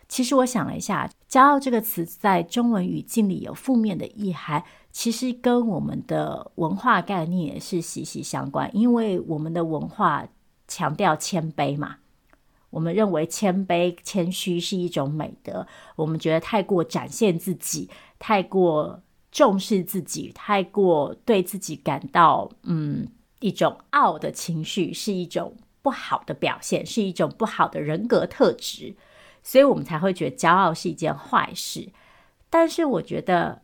[0.09, 8.71] 其实我想了一下，“骄傲”这个词在中文语境里有负面的意涵，其实跟我们的文化概念也是息息相关。
[8.73, 10.29] 因为我们的文化
[10.69, 11.97] 强调谦卑嘛，
[12.71, 15.67] 我们认为谦卑、谦虚是一种美德。
[15.97, 17.91] 我们觉得太过展现自己，
[18.21, 19.03] 太过
[19.33, 23.09] 重视自己，太过对自己感到嗯。
[23.43, 28.97] 一种傲的情绪是一种不好的表现，是一种不好的人格特质，
[29.43, 31.91] 所以我们才会觉得骄傲是一件坏事。
[32.49, 33.63] 但是我觉得，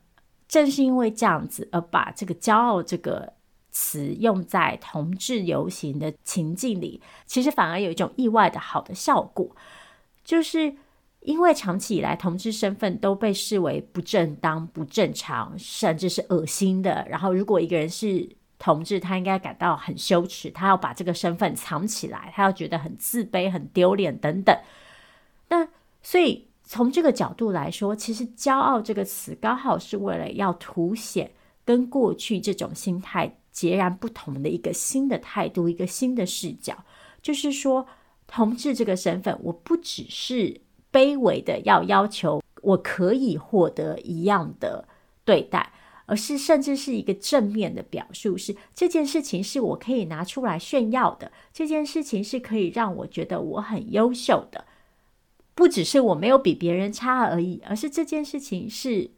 [0.48, 3.34] 正是因为这样子，而把这个“骄傲”这个
[3.70, 9.54] 词用在同志游行的情境里，其实反而有一种意外的好的效果，
[10.24, 10.74] 就是
[11.20, 17.06] 因为长期以来同志身份都被视为不正当、不正常，甚至是恶心的。
[17.08, 18.28] 然后，如果一个人是
[18.58, 24.56] 同志，他应该感到很羞耻，他要把这个身份藏起来，他要觉得很自卑、很丢脸等等。
[25.48, 25.68] 那
[26.02, 31.30] 所以从这个角度来说，其实“骄傲”这个词刚好是为了要凸显
[31.64, 36.84] 跟过去这种心态截然不同的一个新的态度，一个新的视角，
[37.22, 37.86] 就是说，
[38.26, 40.60] 同志这个身份，我不只是
[40.92, 44.86] 卑微的要要求我可以获得一样的
[45.24, 45.72] 对待。
[46.08, 54.64] 而是甚至是一个正面的表述，是这件事情是我可以拿出来炫耀的，这件事情是可以让我觉得我很优秀的，
[55.54, 59.10] 不只是我没有比别人差而已，而是这件事情是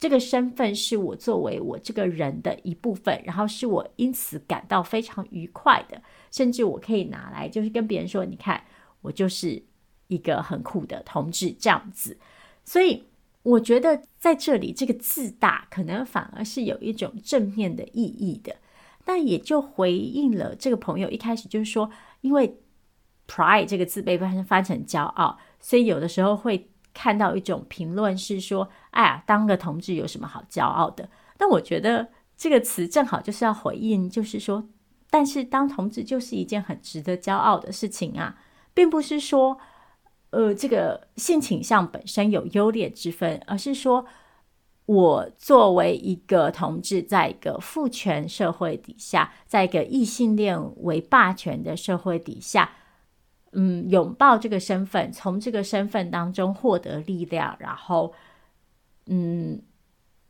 [0.00, 6.00] 这个身份是我作为我这个人的一部分，然后是我因此感到非常愉快的，
[6.30, 8.64] 甚至我可以拿来就是跟别人说，你看
[9.02, 9.62] 我就是
[10.06, 12.16] 一个很酷的同志这样子，
[12.64, 13.04] 所以。
[13.44, 18.56] 我觉得在这里，这个自大可能反而是有一种正面的意义的，
[19.04, 21.88] 但也就回应了这个朋友一开始就是说，
[22.20, 22.58] 因为
[23.26, 31.08] pride 这个字被翻翻成骄傲，所以有的时候会看到一种评论是说，哎呀，当个同志有什么好骄傲的？
[31.38, 34.68] 但我觉得这个词正好就是要回应，就是说，
[35.08, 38.36] 但是当同志就是一件很值得骄傲的事情啊，
[38.74, 39.58] 并不是说。
[40.30, 44.04] 呃，这个性倾向本身有优劣之分，而是说，
[44.84, 52.72] 我作为一个同志，在一个父权社会底下，在一个异性恋为霸权的社会底下，
[53.52, 58.12] 嗯，拥抱这个身份，从这个身份当中获得力量，然后，
[59.06, 59.62] 嗯，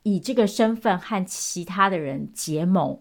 [0.03, 2.97] 以这个身份和其他的人结盟，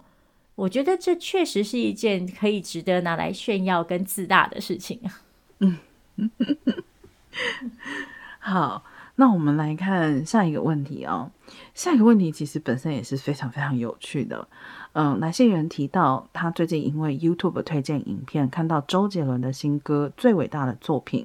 [0.57, 5.01] 我觉得这确实是一件可以值得拿来炫耀跟自大的事情。
[5.61, 5.79] 嗯。
[8.39, 8.85] 好，
[9.17, 11.31] 那我们来看下一个问题哦，
[11.75, 14.49] 下一个问题其实本身也是非常非常有趣的。
[14.93, 21.25] 嗯，来信人提到他最近因为 YouTube 推荐影片看到周杰伦的新歌《最伟大的作品》，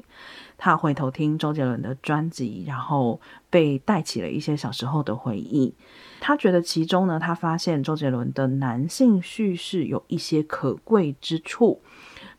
[0.57, 3.19] 他回头听周杰伦的专辑，然后
[3.49, 5.73] 被带起了一些小时候的回忆。
[6.19, 11.81] 他觉得其中呢，他发现周杰伦的男性叙事有一些可贵之处。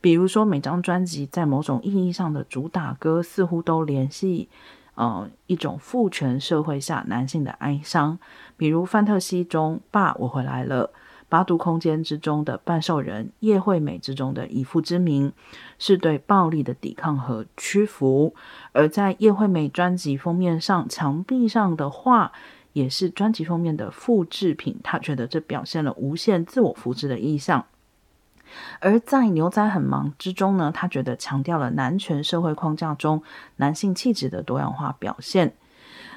[0.05, 4.51] 比如说，每张专辑在某种意义上的主打歌，似乎都联系，
[4.97, 8.19] 呃，一种父权社会下男性的哀伤。
[8.59, 10.89] 比如《范特西》中“爸，我回来了”，
[11.31, 15.33] 《八度空间》之中的“半兽人”，《叶惠美》之中的“以父之名”，
[15.81, 18.35] 是对暴力的抵抗和屈服。
[18.73, 22.31] 而在叶惠美专辑封面上，墙壁上的画
[22.75, 24.79] 也是专辑封面的复制品。
[24.85, 27.65] 他觉得这表现了无限自我复制的意象。
[28.81, 33.23] 而在牛仔很忙之中呢，他觉得强调了男权社会框架中
[33.57, 35.55] 男性气质的多样化表现。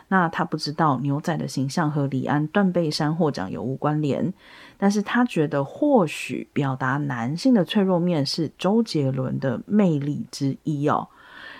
[0.09, 4.33] 那他不知道牛仔的形象和李安断背山获奖有无关联，
[4.77, 11.09] 但是他觉得或许表达男性的脆弱面是周杰伦的魅力之一哦。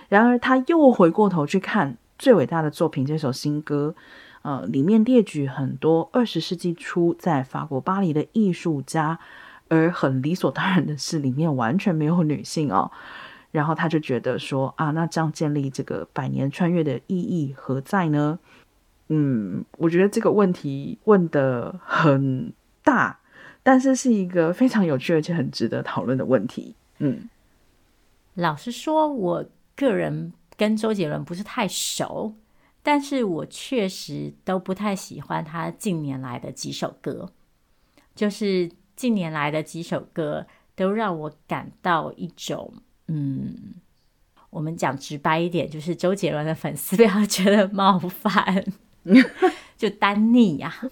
[0.08, 3.94] 然而他又回过头去看最伟大的作品这首新歌，
[4.40, 9.18] 呃，里面列举很多二十世纪初在法国巴黎的艺术家。
[9.68, 12.90] 而很理所当然的是，里面完全没有女性哦。
[13.50, 18.38] 然后他就觉得说啊，那这样建立这个百年穿越的意义何在呢？
[19.08, 22.52] 嗯，我觉得这个问题问得很
[22.82, 23.18] 大，
[23.62, 26.74] 但是是一个非常有趣而且很值得讨论的问题。
[26.98, 27.28] 嗯，
[28.34, 29.44] 老实说，我
[29.74, 32.34] 个人跟周杰伦不是太熟，
[32.82, 37.30] 但是我确实都不太喜欢他近年来的几首歌，
[38.14, 38.70] 就是。
[38.98, 40.44] 近年来的几首歌
[40.74, 42.74] 都让我感到一种，
[43.06, 43.74] 嗯，
[44.50, 48.64] 我们讲直白一点，就是周杰伦的粉丝不要觉得冒犯，
[49.78, 50.90] 就单逆呀、啊。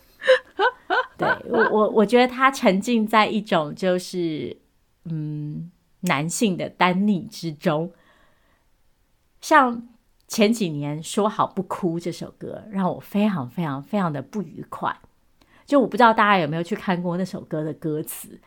[1.18, 4.56] 对，我我我觉得他沉浸在一种就是
[5.06, 7.90] 嗯男性的单逆之中，
[9.40, 9.88] 像
[10.28, 14.96] 前几年说好不哭这首歌，让我非常非常非常的不愉快。
[15.66, 18.40] 就我不知道大家有没有去看过那首歌的歌词，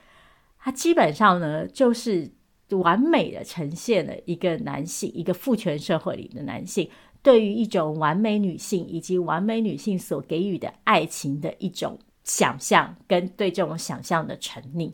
[0.57, 2.31] 它基本上呢就是
[2.69, 6.89] 完美的呈现了一个男性，一个父权社会里的男性
[7.21, 14.93] 对于一种完美女性以及完美女性所给予的爱情的一种想象，跟对这种想象的沉溺。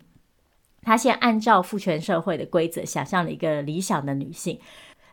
[0.81, 4.59] 他先按照父权社会的规则想象了一个理想的女性，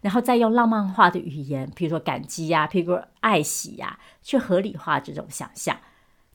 [0.00, 5.76] 然后再用浪漫化的语言，譬如说感激呀、啊，譬如说爱惜呀、去合理化这种想象。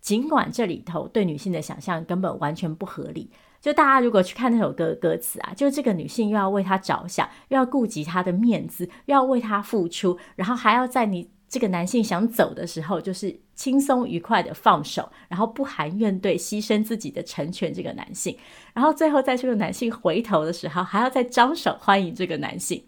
[0.01, 3.29] 尽管这里头对女性的想象根本完全不合理，
[3.59, 18.37] 就大家如果去看那首歌的歌词啊，就这个女性又要为他着想，又要顾及他的面子，又要为他付出，然后还要在你这个男性想走的时候，就是轻松愉快的放手，然后不含怨怼牺牲自己的成全这个男性，
[18.73, 22.83] 然后最后在这个男性回头的时候，还要再张手欢迎这个男性。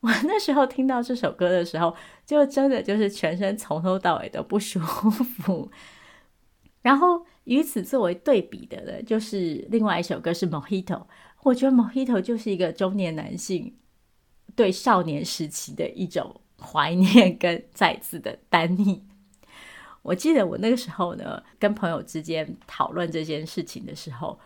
[0.00, 1.94] 我那时候听到这首歌的时候，
[2.26, 5.70] 就真的就是全身从头到尾都不舒服。
[6.84, 10.84] 然后与此作为对比的呢，就是另外一首歌是《Mojito》。
[11.42, 13.74] 我觉得《Mojito》就是一个中年男性
[14.54, 19.02] 对少年时期的一种怀念跟再次的单逆。
[20.02, 24.38] 我记得我那个时候呢，跟朋友之间讨论这件事情的时候，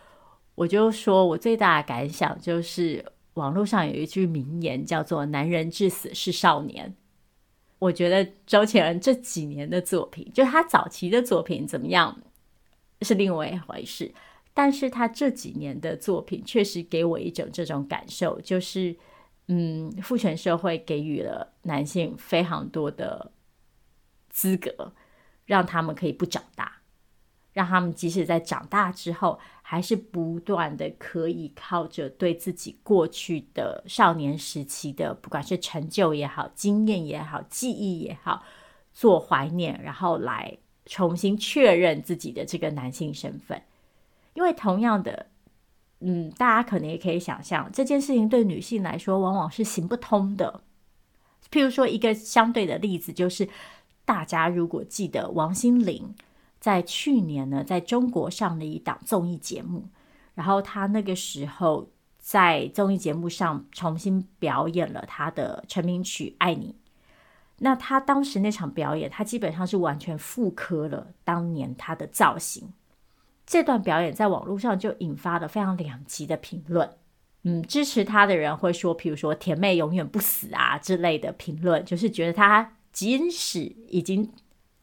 [0.55, 6.95] 我就说我最大的感想就是，网络上有一句名言叫做“男人至死是少年”。
[7.81, 12.21] 我觉得周杰伦这几年的作品，就他早期的作品怎么样？
[13.03, 14.13] 是另外一回事，
[14.53, 18.97] 但是他这几年的作品确实给我一种这种感受，就是，
[19.47, 23.31] 嗯，父权社会给予了男性非常多的
[24.29, 24.93] 资格，
[25.47, 26.81] 让他们可以不长大，
[27.53, 38.43] 让他们即使在长大之后，还是不断的可以靠着对自己过去的少年时期的，不管是成就也好、经验也好、记忆也好，
[38.93, 40.59] 做怀念，然后来。
[40.89, 43.63] 重新确认自己的这个男性身份，
[44.33, 45.27] 因为同样的，
[46.01, 50.63] 嗯，大家可能也可以想象，这件事情对女性来说往往是行不通的。
[51.51, 53.49] 譬如说，一个相对的例子就是，
[54.05, 56.15] 大家如果记得王心凌
[56.59, 59.89] 在去年呢，在中国上了一档综艺节目，
[60.35, 66.75] 然后她那个时候在综艺节目上重新表演了她的成名曲《爱你》。
[67.59, 72.73] 那他当时那场表演，他基本上是完全复刻了当年他的造型。
[73.47, 76.91] 这段表演在网络上就引发了非常两极的评论。
[77.43, 84.31] 嗯，支持他的人会说，譬如说“甜妹永远不死”啊之类的评论，就是觉得他即使已经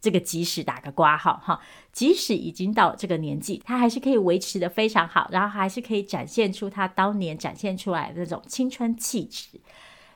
[0.01, 1.59] 这个即使打个括号哈，
[1.91, 9.59] 即使已经到这个年纪，他还是可以维持得非常好，然后还是可以展现出他当年展现出来的那种青春气质。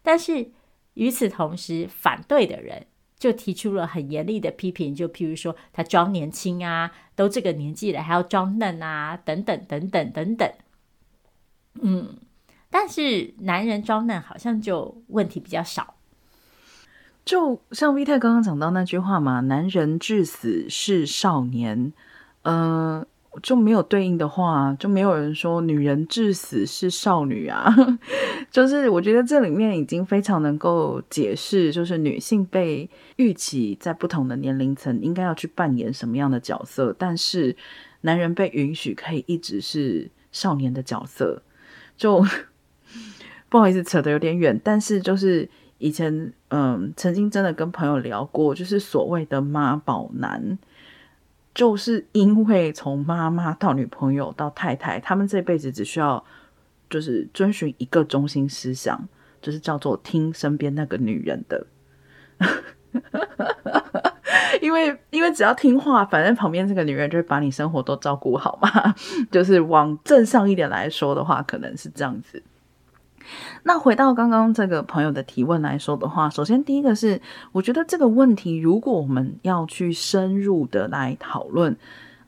[0.01, 0.49] 但是
[0.94, 2.86] 与此同时，反对的人
[3.18, 10.52] 就提出了很严厉的批评，就譬如说他装年轻啊，都这个年纪了还要装嫩啊，等等等等等等。
[11.82, 12.18] 嗯，
[12.70, 15.96] 但是男人装嫩好像就问题比较少。
[17.26, 21.94] 就像 Vita 刚刚讲到那句话嘛，“男人至死是少年”，
[22.42, 23.06] 呃，
[23.44, 27.74] 就没有对应的话，就没有人说“女人至死是少女”啊。
[28.52, 37.56] 就是我觉得这里面已经非常能够解释，就是女性被预期在不同的年龄层应该要去扮演什么样的角色，但是
[38.02, 41.42] 男人被允许可以一直是少年的角色。
[41.96, 42.26] 就
[43.50, 45.50] 不好意思，扯得有点远，但是就是。
[45.82, 50.60] 以前，嗯，曾经真的跟朋友聊过，就是所谓的妈宝男，
[51.54, 56.24] 就是因为从妈妈到女朋友到太太，他们这辈子只需要
[56.89, 59.08] 就是遵循一个中心思想，
[59.41, 61.68] 就是叫做听身边那个女人的，
[64.62, 68.95] 因为因为只要听话，反正旁边这个女人就会把你生活都照顾好嘛，
[69.32, 72.41] 就是往正向一点来说的话，可能是这样子。
[73.64, 77.22] 那回到刚刚这个朋友的提问来说的话，首先第一个是，
[77.52, 81.76] 我觉得这个问题如果我们要去深入的来讨论，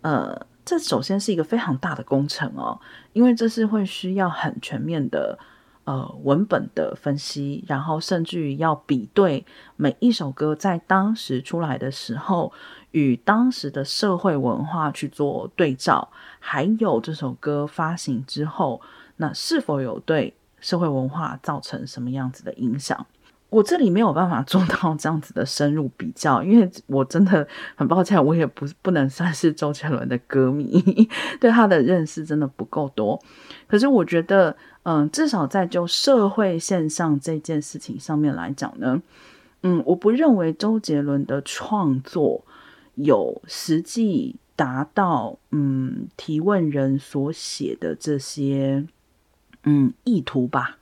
[0.02, 2.80] 呃，这首先是一个非常大的工程哦，
[3.14, 5.38] 因为这是会需要很全面的
[5.84, 9.46] 呃文本的分析，然后甚至于要比对
[9.76, 12.54] 每一首歌在当时出来的时候
[12.92, 18.82] 与当时的社会文化去做对照，还有这首歌发行之后，
[19.18, 23.06] 那是否有对社会文化造成什么样子的影响？
[23.50, 27.46] 我这里没有办法做到这样子的深入比较，因为我真的
[27.76, 30.82] 很抱歉，我也不不能算是周杰伦的歌迷，
[31.38, 33.22] 对他的认识真的不够多。
[33.68, 39.02] 可是我觉得，嗯，至少在就社会现象这件事情上面来讲呢，
[39.64, 42.46] 嗯，我不认为周杰伦的创作
[42.96, 48.88] 有实际达到嗯提问人所写的这些。
[49.64, 50.78] 嗯，意图吧，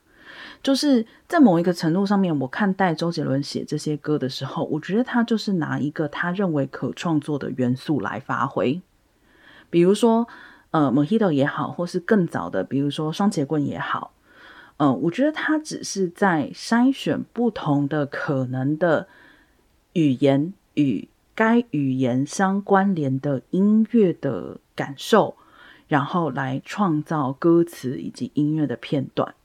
[0.63, 8.81] 就是在某一个程度上面，我看待周杰伦写这些歌的时候，我觉得他就是拿一个他认为可创作的元素来发挥，
[9.69, 10.27] 比如说，
[10.71, 14.13] 呃，Mojito 也好，或是更早的，比如说双截棍也好，
[14.77, 19.09] 嗯、呃，我觉得他只是在筛选不同的可能的
[19.91, 25.35] 语言与该语言相关联的音乐的感受。
[25.89, 29.35] 然后来创造歌词以及音乐的片段。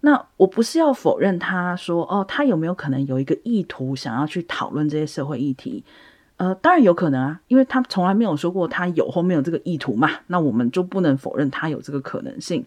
[0.00, 5.84] 那我不是要否认他说哦，他有没有可能有一个意图想要去讨论这些社会议题？
[6.36, 10.10] 呃，当然有可能啊，因为他从来没有说过他有或没有这个意图嘛。
[10.26, 12.64] 那我们就不能否认他有这个可能性。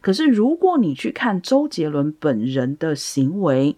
[0.00, 3.76] 可是如果你去看周杰伦本人的行为，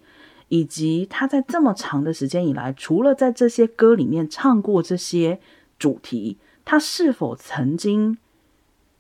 [0.49, 5.39] 以及他在这么长的时间以来，除了在这些歌里面唱过这些
[5.79, 8.17] 主题，他是否曾经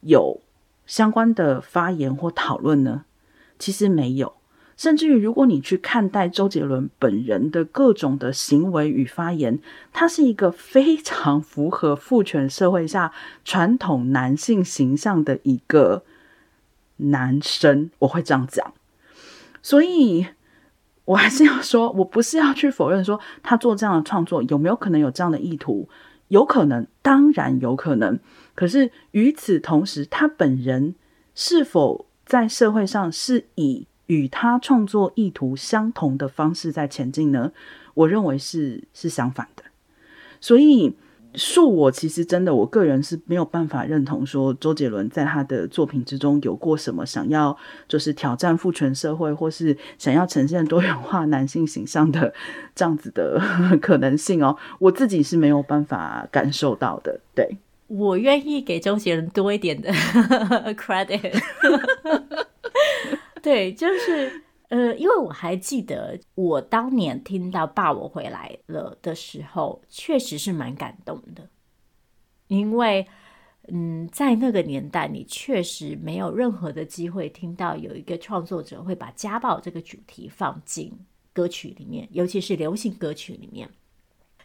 [0.05, 0.40] 有
[0.86, 3.05] 相关的发言或讨论呢？
[3.59, 4.34] 其实没有，
[4.76, 9.61] 甚至于如果你去看待周杰伦本人的各种的行为与发言，
[9.92, 13.12] 他是一个非常符合父权社会下
[13.44, 16.02] 传统男性形象的一个
[16.96, 18.74] 男生，我会这样讲。
[19.62, 20.26] 所以，
[21.05, 25.88] 我还是要说，我不是要去否认说他做这样的创作有没有可能有这样的意图，
[26.28, 28.18] 有可能，当然有可能。
[28.55, 30.94] 可是与此同时，他本人
[31.34, 37.52] 是否在社会上是以与他创作意图相同的方式在前进呢？
[37.94, 39.64] 我认为是是相反的。
[40.40, 40.94] 所以，
[41.34, 47.57] 恕我其实真的，我个人是没有办法认同说周杰伦在他的作品之中有过什么想要
[47.88, 52.32] 就是挑战父权社会，或是想要呈现多元化男性形象的
[52.74, 53.40] 这样子的
[53.82, 54.57] 可能性哦。
[54.78, 57.57] 我自己是没有办法感受到的，对。
[57.87, 59.93] 我愿意给周杰伦多一点的
[60.74, 61.41] credit，
[63.43, 71.49] 对，就是呃，因为我还记得我当年听到《爸，我回来了》的时候，确实是蛮感动的，
[72.49, 73.07] 因为
[73.68, 80.93] 嗯，在那个年代，你确实没有任何的机会听到有一个创作者会把家暴这个主题放进
[81.32, 83.68] 歌曲里面，尤其是流行歌曲里面，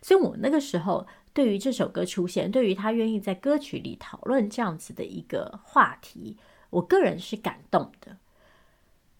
[0.02, 1.08] 所以我那个时候。
[1.32, 6.36] 对于这首歌出现，对于他愿意在歌曲里讨论这样子的一个话题，
[6.72, 8.18] 我个人是感动的。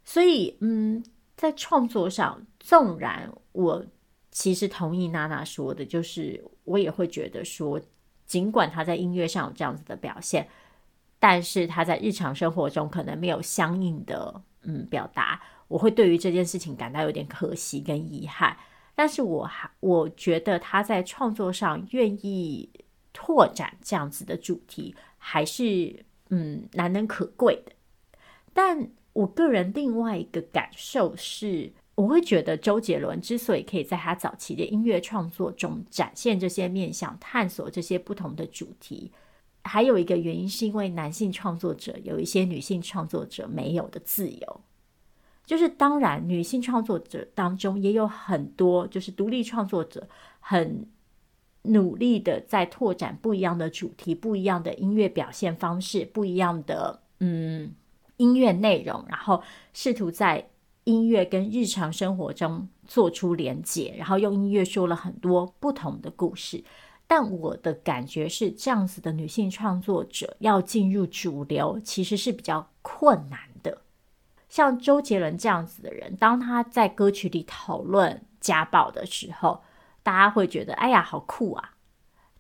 [0.04, 1.02] 所以，嗯，
[1.38, 3.86] 在创作上，纵然我
[4.32, 7.80] 其实同意娜娜说的，就是我也会觉得说，
[8.26, 10.50] 尽管他在音乐上有这样子的表现，
[11.20, 18.58] 但是他在日常生活中可能没有相应的嗯表达，我会对于这件事情感到有点可惜跟遗憾。
[19.00, 22.70] 但是我还我觉得他在创作上愿意
[23.14, 27.72] 拓展这样子的主题，还是嗯难能可贵的。
[28.54, 39.10] 但我个人另外一个感受是，我会觉得周杰伦之所以可以在他早期的音乐创作中展现这些面向、探索这些不同的主题，
[39.64, 44.62] 还有一个原因是因为男性创作者有一些女性创作者没有的自由。
[45.50, 50.08] 就是当然，女性创作者当中也有很多，就是独立创作者，
[50.40, 50.86] 很
[51.64, 57.72] 努力的在拓展不一样的主题、不一样的音乐表现方式、不一样的嗯
[58.18, 59.42] 音乐内容，然后
[59.74, 60.48] 试图在
[60.84, 66.64] 音乐跟日常生活中做出连接，然后用音乐说了很多不同的故事。
[67.08, 73.49] 但我的感觉是，这样子的女性创作者要进入主流，其实是比较困难。
[74.50, 79.62] 像周杰伦这样子的人，当他在歌曲里讨论家暴的时候，
[80.04, 81.76] 大家会觉得哎呀，好酷啊！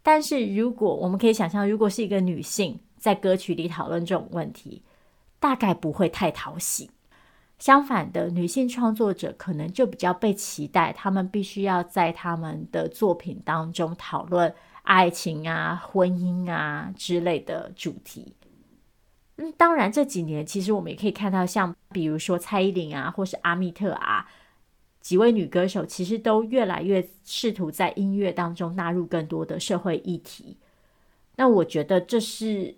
[0.02, 4.84] 但是如果我们可以想象，如果是一个女性在歌曲里讨论这种问题，
[5.40, 6.90] 大概不会太讨喜。
[7.60, 14.52] 相反的，女性创作者可能就比较被期待，他们必须要在他们的作品当中讨论
[14.84, 18.34] 爱情啊、婚姻啊之类的主题。
[19.42, 24.30] 嗯，当然这几年其实我们也可以看到，像比如说蔡依林啊，或是阿密特啊，
[25.00, 30.58] 几位女歌手，其实都越来越试图在音乐当中纳入更多的社会议题。
[31.38, 32.76] 那我觉得这是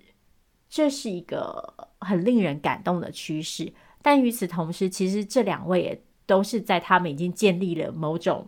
[0.70, 3.74] 这是一个很令人感动的趋势。
[4.04, 8.48] 但与此同时，其实这两位也都是在他们已经建立了某种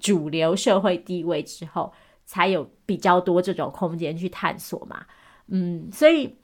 [0.00, 1.92] 主流社会地位之后，
[2.24, 5.04] 才有比较多这种空间去探索嘛。
[5.48, 6.34] 嗯，所以。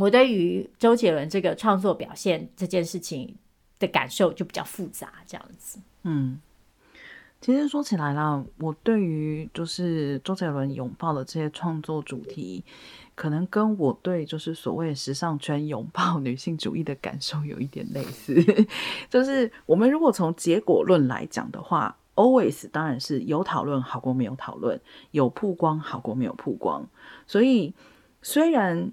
[0.00, 3.36] 我对于周杰伦这个创作表现这件事情
[3.78, 5.78] 的感受就比较复杂，这样子。
[6.04, 6.40] 嗯，
[7.38, 12.64] 其实说起来啦，我对于就是周杰伦拥抱的这些创作主题，
[13.14, 18.42] 可能跟我对就是所谓时尚圈拥抱女性主义的感受有一点类似。
[19.10, 24.80] 就是我们如果从结果论来讲的话，always 当然是有讨论好过没有讨论，
[25.10, 26.88] 有曝光好过没有曝光。
[27.26, 27.74] 所以
[28.22, 28.90] 虽然。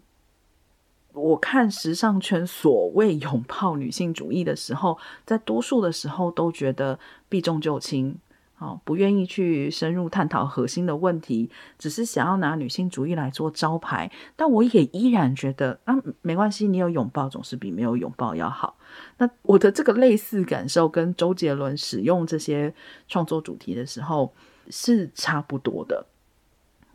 [1.18, 6.98] 我看时尚圈所谓拥抱女性主义的时候，在多数的时候都觉得
[7.28, 8.16] 避重就轻，
[8.60, 11.50] 哦，不愿意去深入探讨核心的问题，
[11.80, 14.12] 只是想要拿女性主义来做招牌。
[14.36, 18.78] 但我也依然觉得啊，没关系，你有拥抱总是比没有拥抱要好。
[19.18, 22.74] 那我的这个类似感受跟周杰伦使用这些
[23.08, 24.32] 创作主题的时候
[24.70, 26.06] 是差不多的。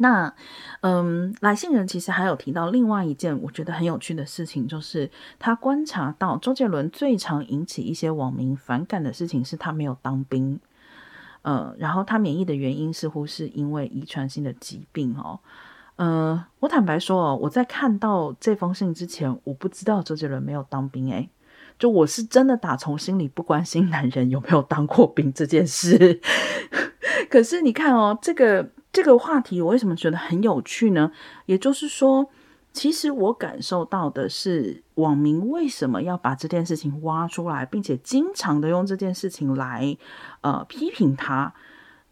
[0.03, 0.35] 那，
[0.81, 10.59] 嗯，来信人其实还有提到另外一件我觉得很有趣的事情，就是他观察到周杰伦最常引起一些网民反感的事情是他没有当兵，
[11.43, 15.39] 呃，然后他免疫的原因似乎是因为遗传性的疾病哦，
[15.95, 21.31] 呃，我坦白说哦，我在看到这封信之前，我不知道周杰伦没有当兵，诶，
[21.79, 26.21] 就我是真的打从心里不关心男人有没有当过兵这件事，
[27.31, 28.69] 可是你看哦，这个。
[28.93, 31.11] 这个话题我为什么觉得很有趣呢？
[31.47, 32.29] 也就是说，
[32.73, 39.97] 其实我感受到的是，网民为什么要把这件事情挖出来，并且经常的用这件事情来
[40.43, 41.55] 呃批评他。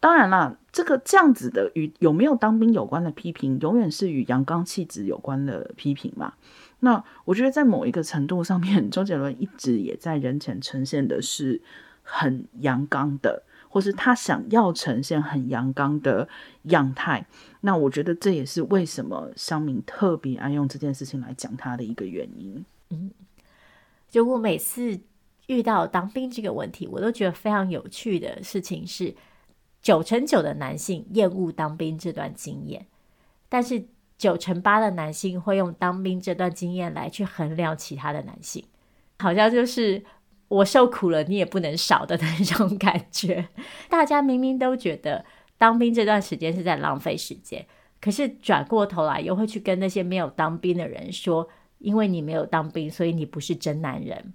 [0.01, 6.33] 当然了，这个这样子的与有没有当兵有关的批评，永远是与阳刚气质有关的批评嘛。
[6.79, 11.61] 那我觉得在某一个程度上面， 周杰伦一直也在人前呈现的是
[12.03, 13.43] 很阳刚的。
[13.73, 16.29] 或是他想要呈现很阳刚的
[16.65, 17.25] 样态，
[17.61, 22.65] 那我觉得这也是为什么乡民特别爱用这件事情来讲他的一个原因。
[22.89, 23.13] 嗯，
[24.11, 24.99] 就我每次
[25.47, 29.15] 遇到当兵这个问题，我都觉得非常有趣的事情是，
[29.81, 32.85] 九成九的男性厌恶当兵这段经验，
[33.49, 33.85] 但是
[34.19, 38.65] 九成八的男性会用当兵这段经验来去衡量其他的男性，
[39.21, 40.03] 好像就是。
[40.51, 43.49] 我受苦了，你也不能少的 那种感觉。
[43.89, 45.25] 大家明明都觉得
[45.57, 47.65] 当兵这段时间是在浪费时间，
[48.01, 51.49] 可是转过头来又会去跟那些没有当兵的人说，
[51.79, 54.35] 因为你没有当兵，所以你不是真男人。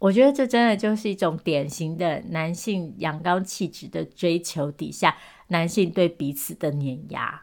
[0.00, 5.16] 我觉得这真的就是一种典型的男性阳刚气质的追求底下，
[5.48, 7.42] 男性对彼此的碾压。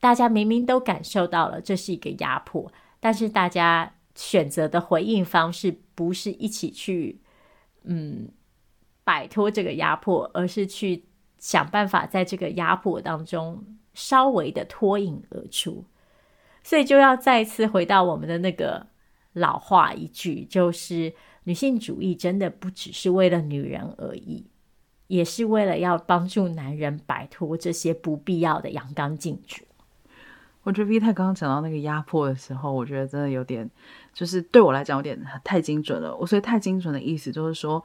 [0.00, 2.70] 大家明明都感受到了这是一个压迫，
[3.00, 3.94] 但是大家。
[4.20, 7.18] 选择的回应方式不是一起去，
[7.84, 8.28] 嗯，
[9.02, 11.06] 摆脱这个压迫，而是去
[11.38, 13.64] 想办法在这个压迫当中
[13.94, 15.86] 稍微的脱颖而出。
[16.62, 18.88] 所以就要再次回到我们的那个
[19.32, 21.14] 老话一句，就是
[21.44, 24.46] 女性主义真的不只是为了女人而已，
[25.06, 29.62] 也是为了要帮助男人摆脱这些不必要的阳刚禁锢。
[30.62, 33.68] 我觉得 V 太刚刚讲到那个压迫的时候，我觉得真的有点，
[34.12, 36.16] 就是对我来讲有点太精准了。
[36.16, 37.82] 我所以太精准的意思就是说，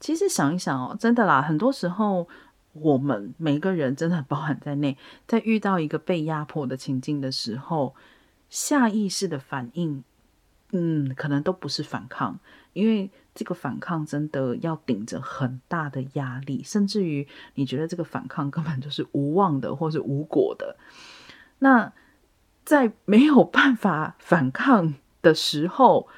[0.00, 2.28] 其实想一想哦，真的啦，很多时候
[2.72, 4.96] 我们每个人真的很包含在内，
[5.26, 7.94] 在遇到一个被压迫的情境的时候，
[8.48, 10.04] 下意识的反应，
[10.72, 12.38] 嗯，可能都不是反抗，
[12.72, 20.76] 因为这个反抗真的要顶着很大的压力，甚至于你觉得这个反抗根本就是无望的，或是无果的。
[21.58, 21.92] 那
[22.64, 26.08] 在没有办法反抗的时候，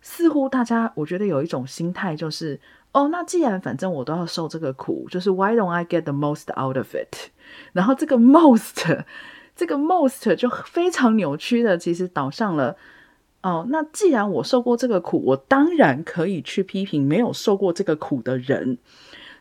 [0.00, 2.60] 似乎大家我觉得有一种心态，就是
[2.92, 7.30] 哦，那既然反正我都要受这个苦，就是 Why don't I get the most out of it？
[7.72, 9.04] 然后这个 most，
[9.54, 12.76] 这个 most 就非常扭曲的，其实导向了
[13.42, 18.78] 哦，那既然我受过这个苦，我当然可以去批评没有受过这个苦的人。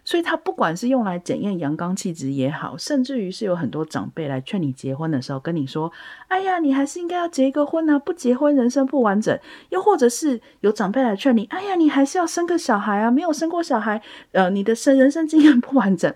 [0.08, 5.92] 所以，他不管是用来检验阳刚气质也好，甚至于是有很多长辈来劝你结婚的时候，跟你说
[6.30, 9.36] ：“哎呀，你还是应该要结一个婚啊，不结婚人生不完整。”
[9.70, 14.00] 又或者是有长辈来劝你：“哎呀，你还是要生个小孩啊，没有生过小孩，
[14.32, 16.14] 呃，你的生人生经验不完整。”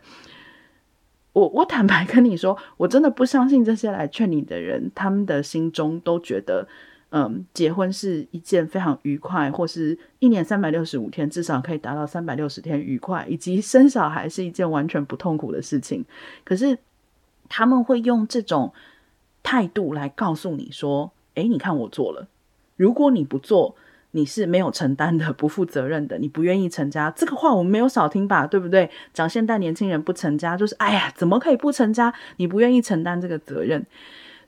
[1.33, 6.67] 我我坦白跟你说，我真的不相信这些来劝你的人，他们的心中都觉得。
[7.11, 16.05] 嗯，结婚是一件非常愉快，或是一年三百六十五天至少可以达到三百六十天愉快，以及生小孩是一件完全不痛苦的事情。
[16.43, 16.77] 可是
[17.47, 18.71] 他们会用这种
[19.41, 22.27] 态度来告诉你说：“诶，你看我做了。
[22.75, 23.75] 如果你不做，
[24.11, 28.45] 你是没有承担的、不负责任的，你不愿意成家。”这个话我们没有少听吧？
[28.45, 28.87] 对不对？
[29.15, 32.13] 讲现代年轻人不成家，就是哎呀，怎么可以不成家？
[32.37, 33.83] 你不愿意承担这个责任。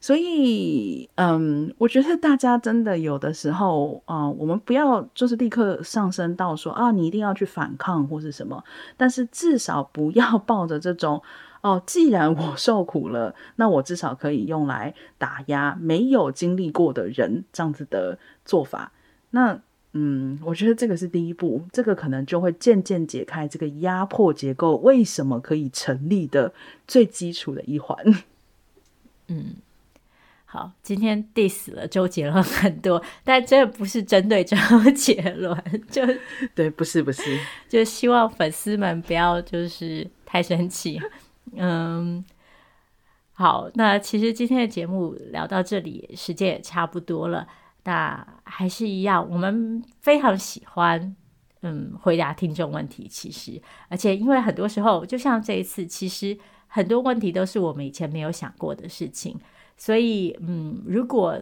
[0.03, 8.63] 所以，嗯，我觉得大家真的有的时候，啊、我们不要就是立刻上升到说啊，你一定要去反抗或是什么，
[8.97, 11.21] 但是至少不要抱着这种
[11.61, 18.91] 哦，既然我受苦了，那我至少可以用来打压没有经历过的人这样子的做法。
[19.29, 19.61] 那，
[19.93, 26.51] 嗯，我觉得这个是第一步，这个可能就会渐渐解开这个压迫结构为什么可以成立的
[26.87, 27.95] 最基础的一环。
[29.29, 29.57] 嗯。
[30.53, 34.57] 好，今天 diss 了周杰伦很多，但这不是针对周
[34.93, 35.57] 杰伦，
[35.89, 36.01] 就
[36.53, 37.39] 对，不是不是，
[37.69, 40.99] 就希望粉丝们不要就是太生气。
[41.55, 42.21] 嗯，
[43.31, 47.47] 好，那其实今天的节目聊到这里，时间也差不多了。
[47.85, 51.15] 那还是一样，我们非常喜欢
[51.61, 53.07] 嗯回答听众问题。
[53.09, 56.37] 其实，而且因为很多时候，就像这一次，其实
[56.67, 59.39] 很多问题都是我们以前没有想过的事情。
[59.81, 61.41] 所以，嗯，如果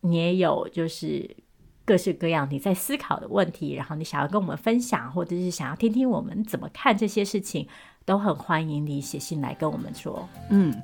[0.00, 1.36] 你也有就是
[1.84, 7.68] 各式各样你在思考的问题，然后你想要跟我们分享，或者是想要听听我们怎么看这些事情，
[8.04, 10.28] 都很欢迎你写信来跟我们说。
[10.48, 10.74] 嗯，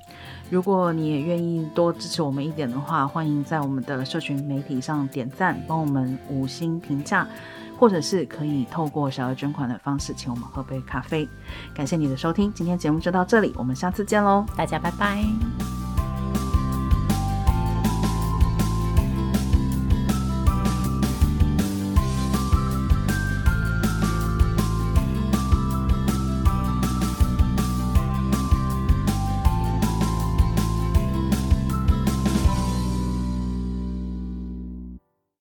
[0.49, 7.29] 如果你也愿意多支持我们一点的话，欢迎在我们的社群媒体上点赞，帮我们五星评价，
[7.77, 11.29] 或者是可以透过小额捐款的方式请我们喝杯咖啡。
[11.75, 15.86] 感谢你的收听，今天节目就到这里，我们下次见喽，大家拜拜。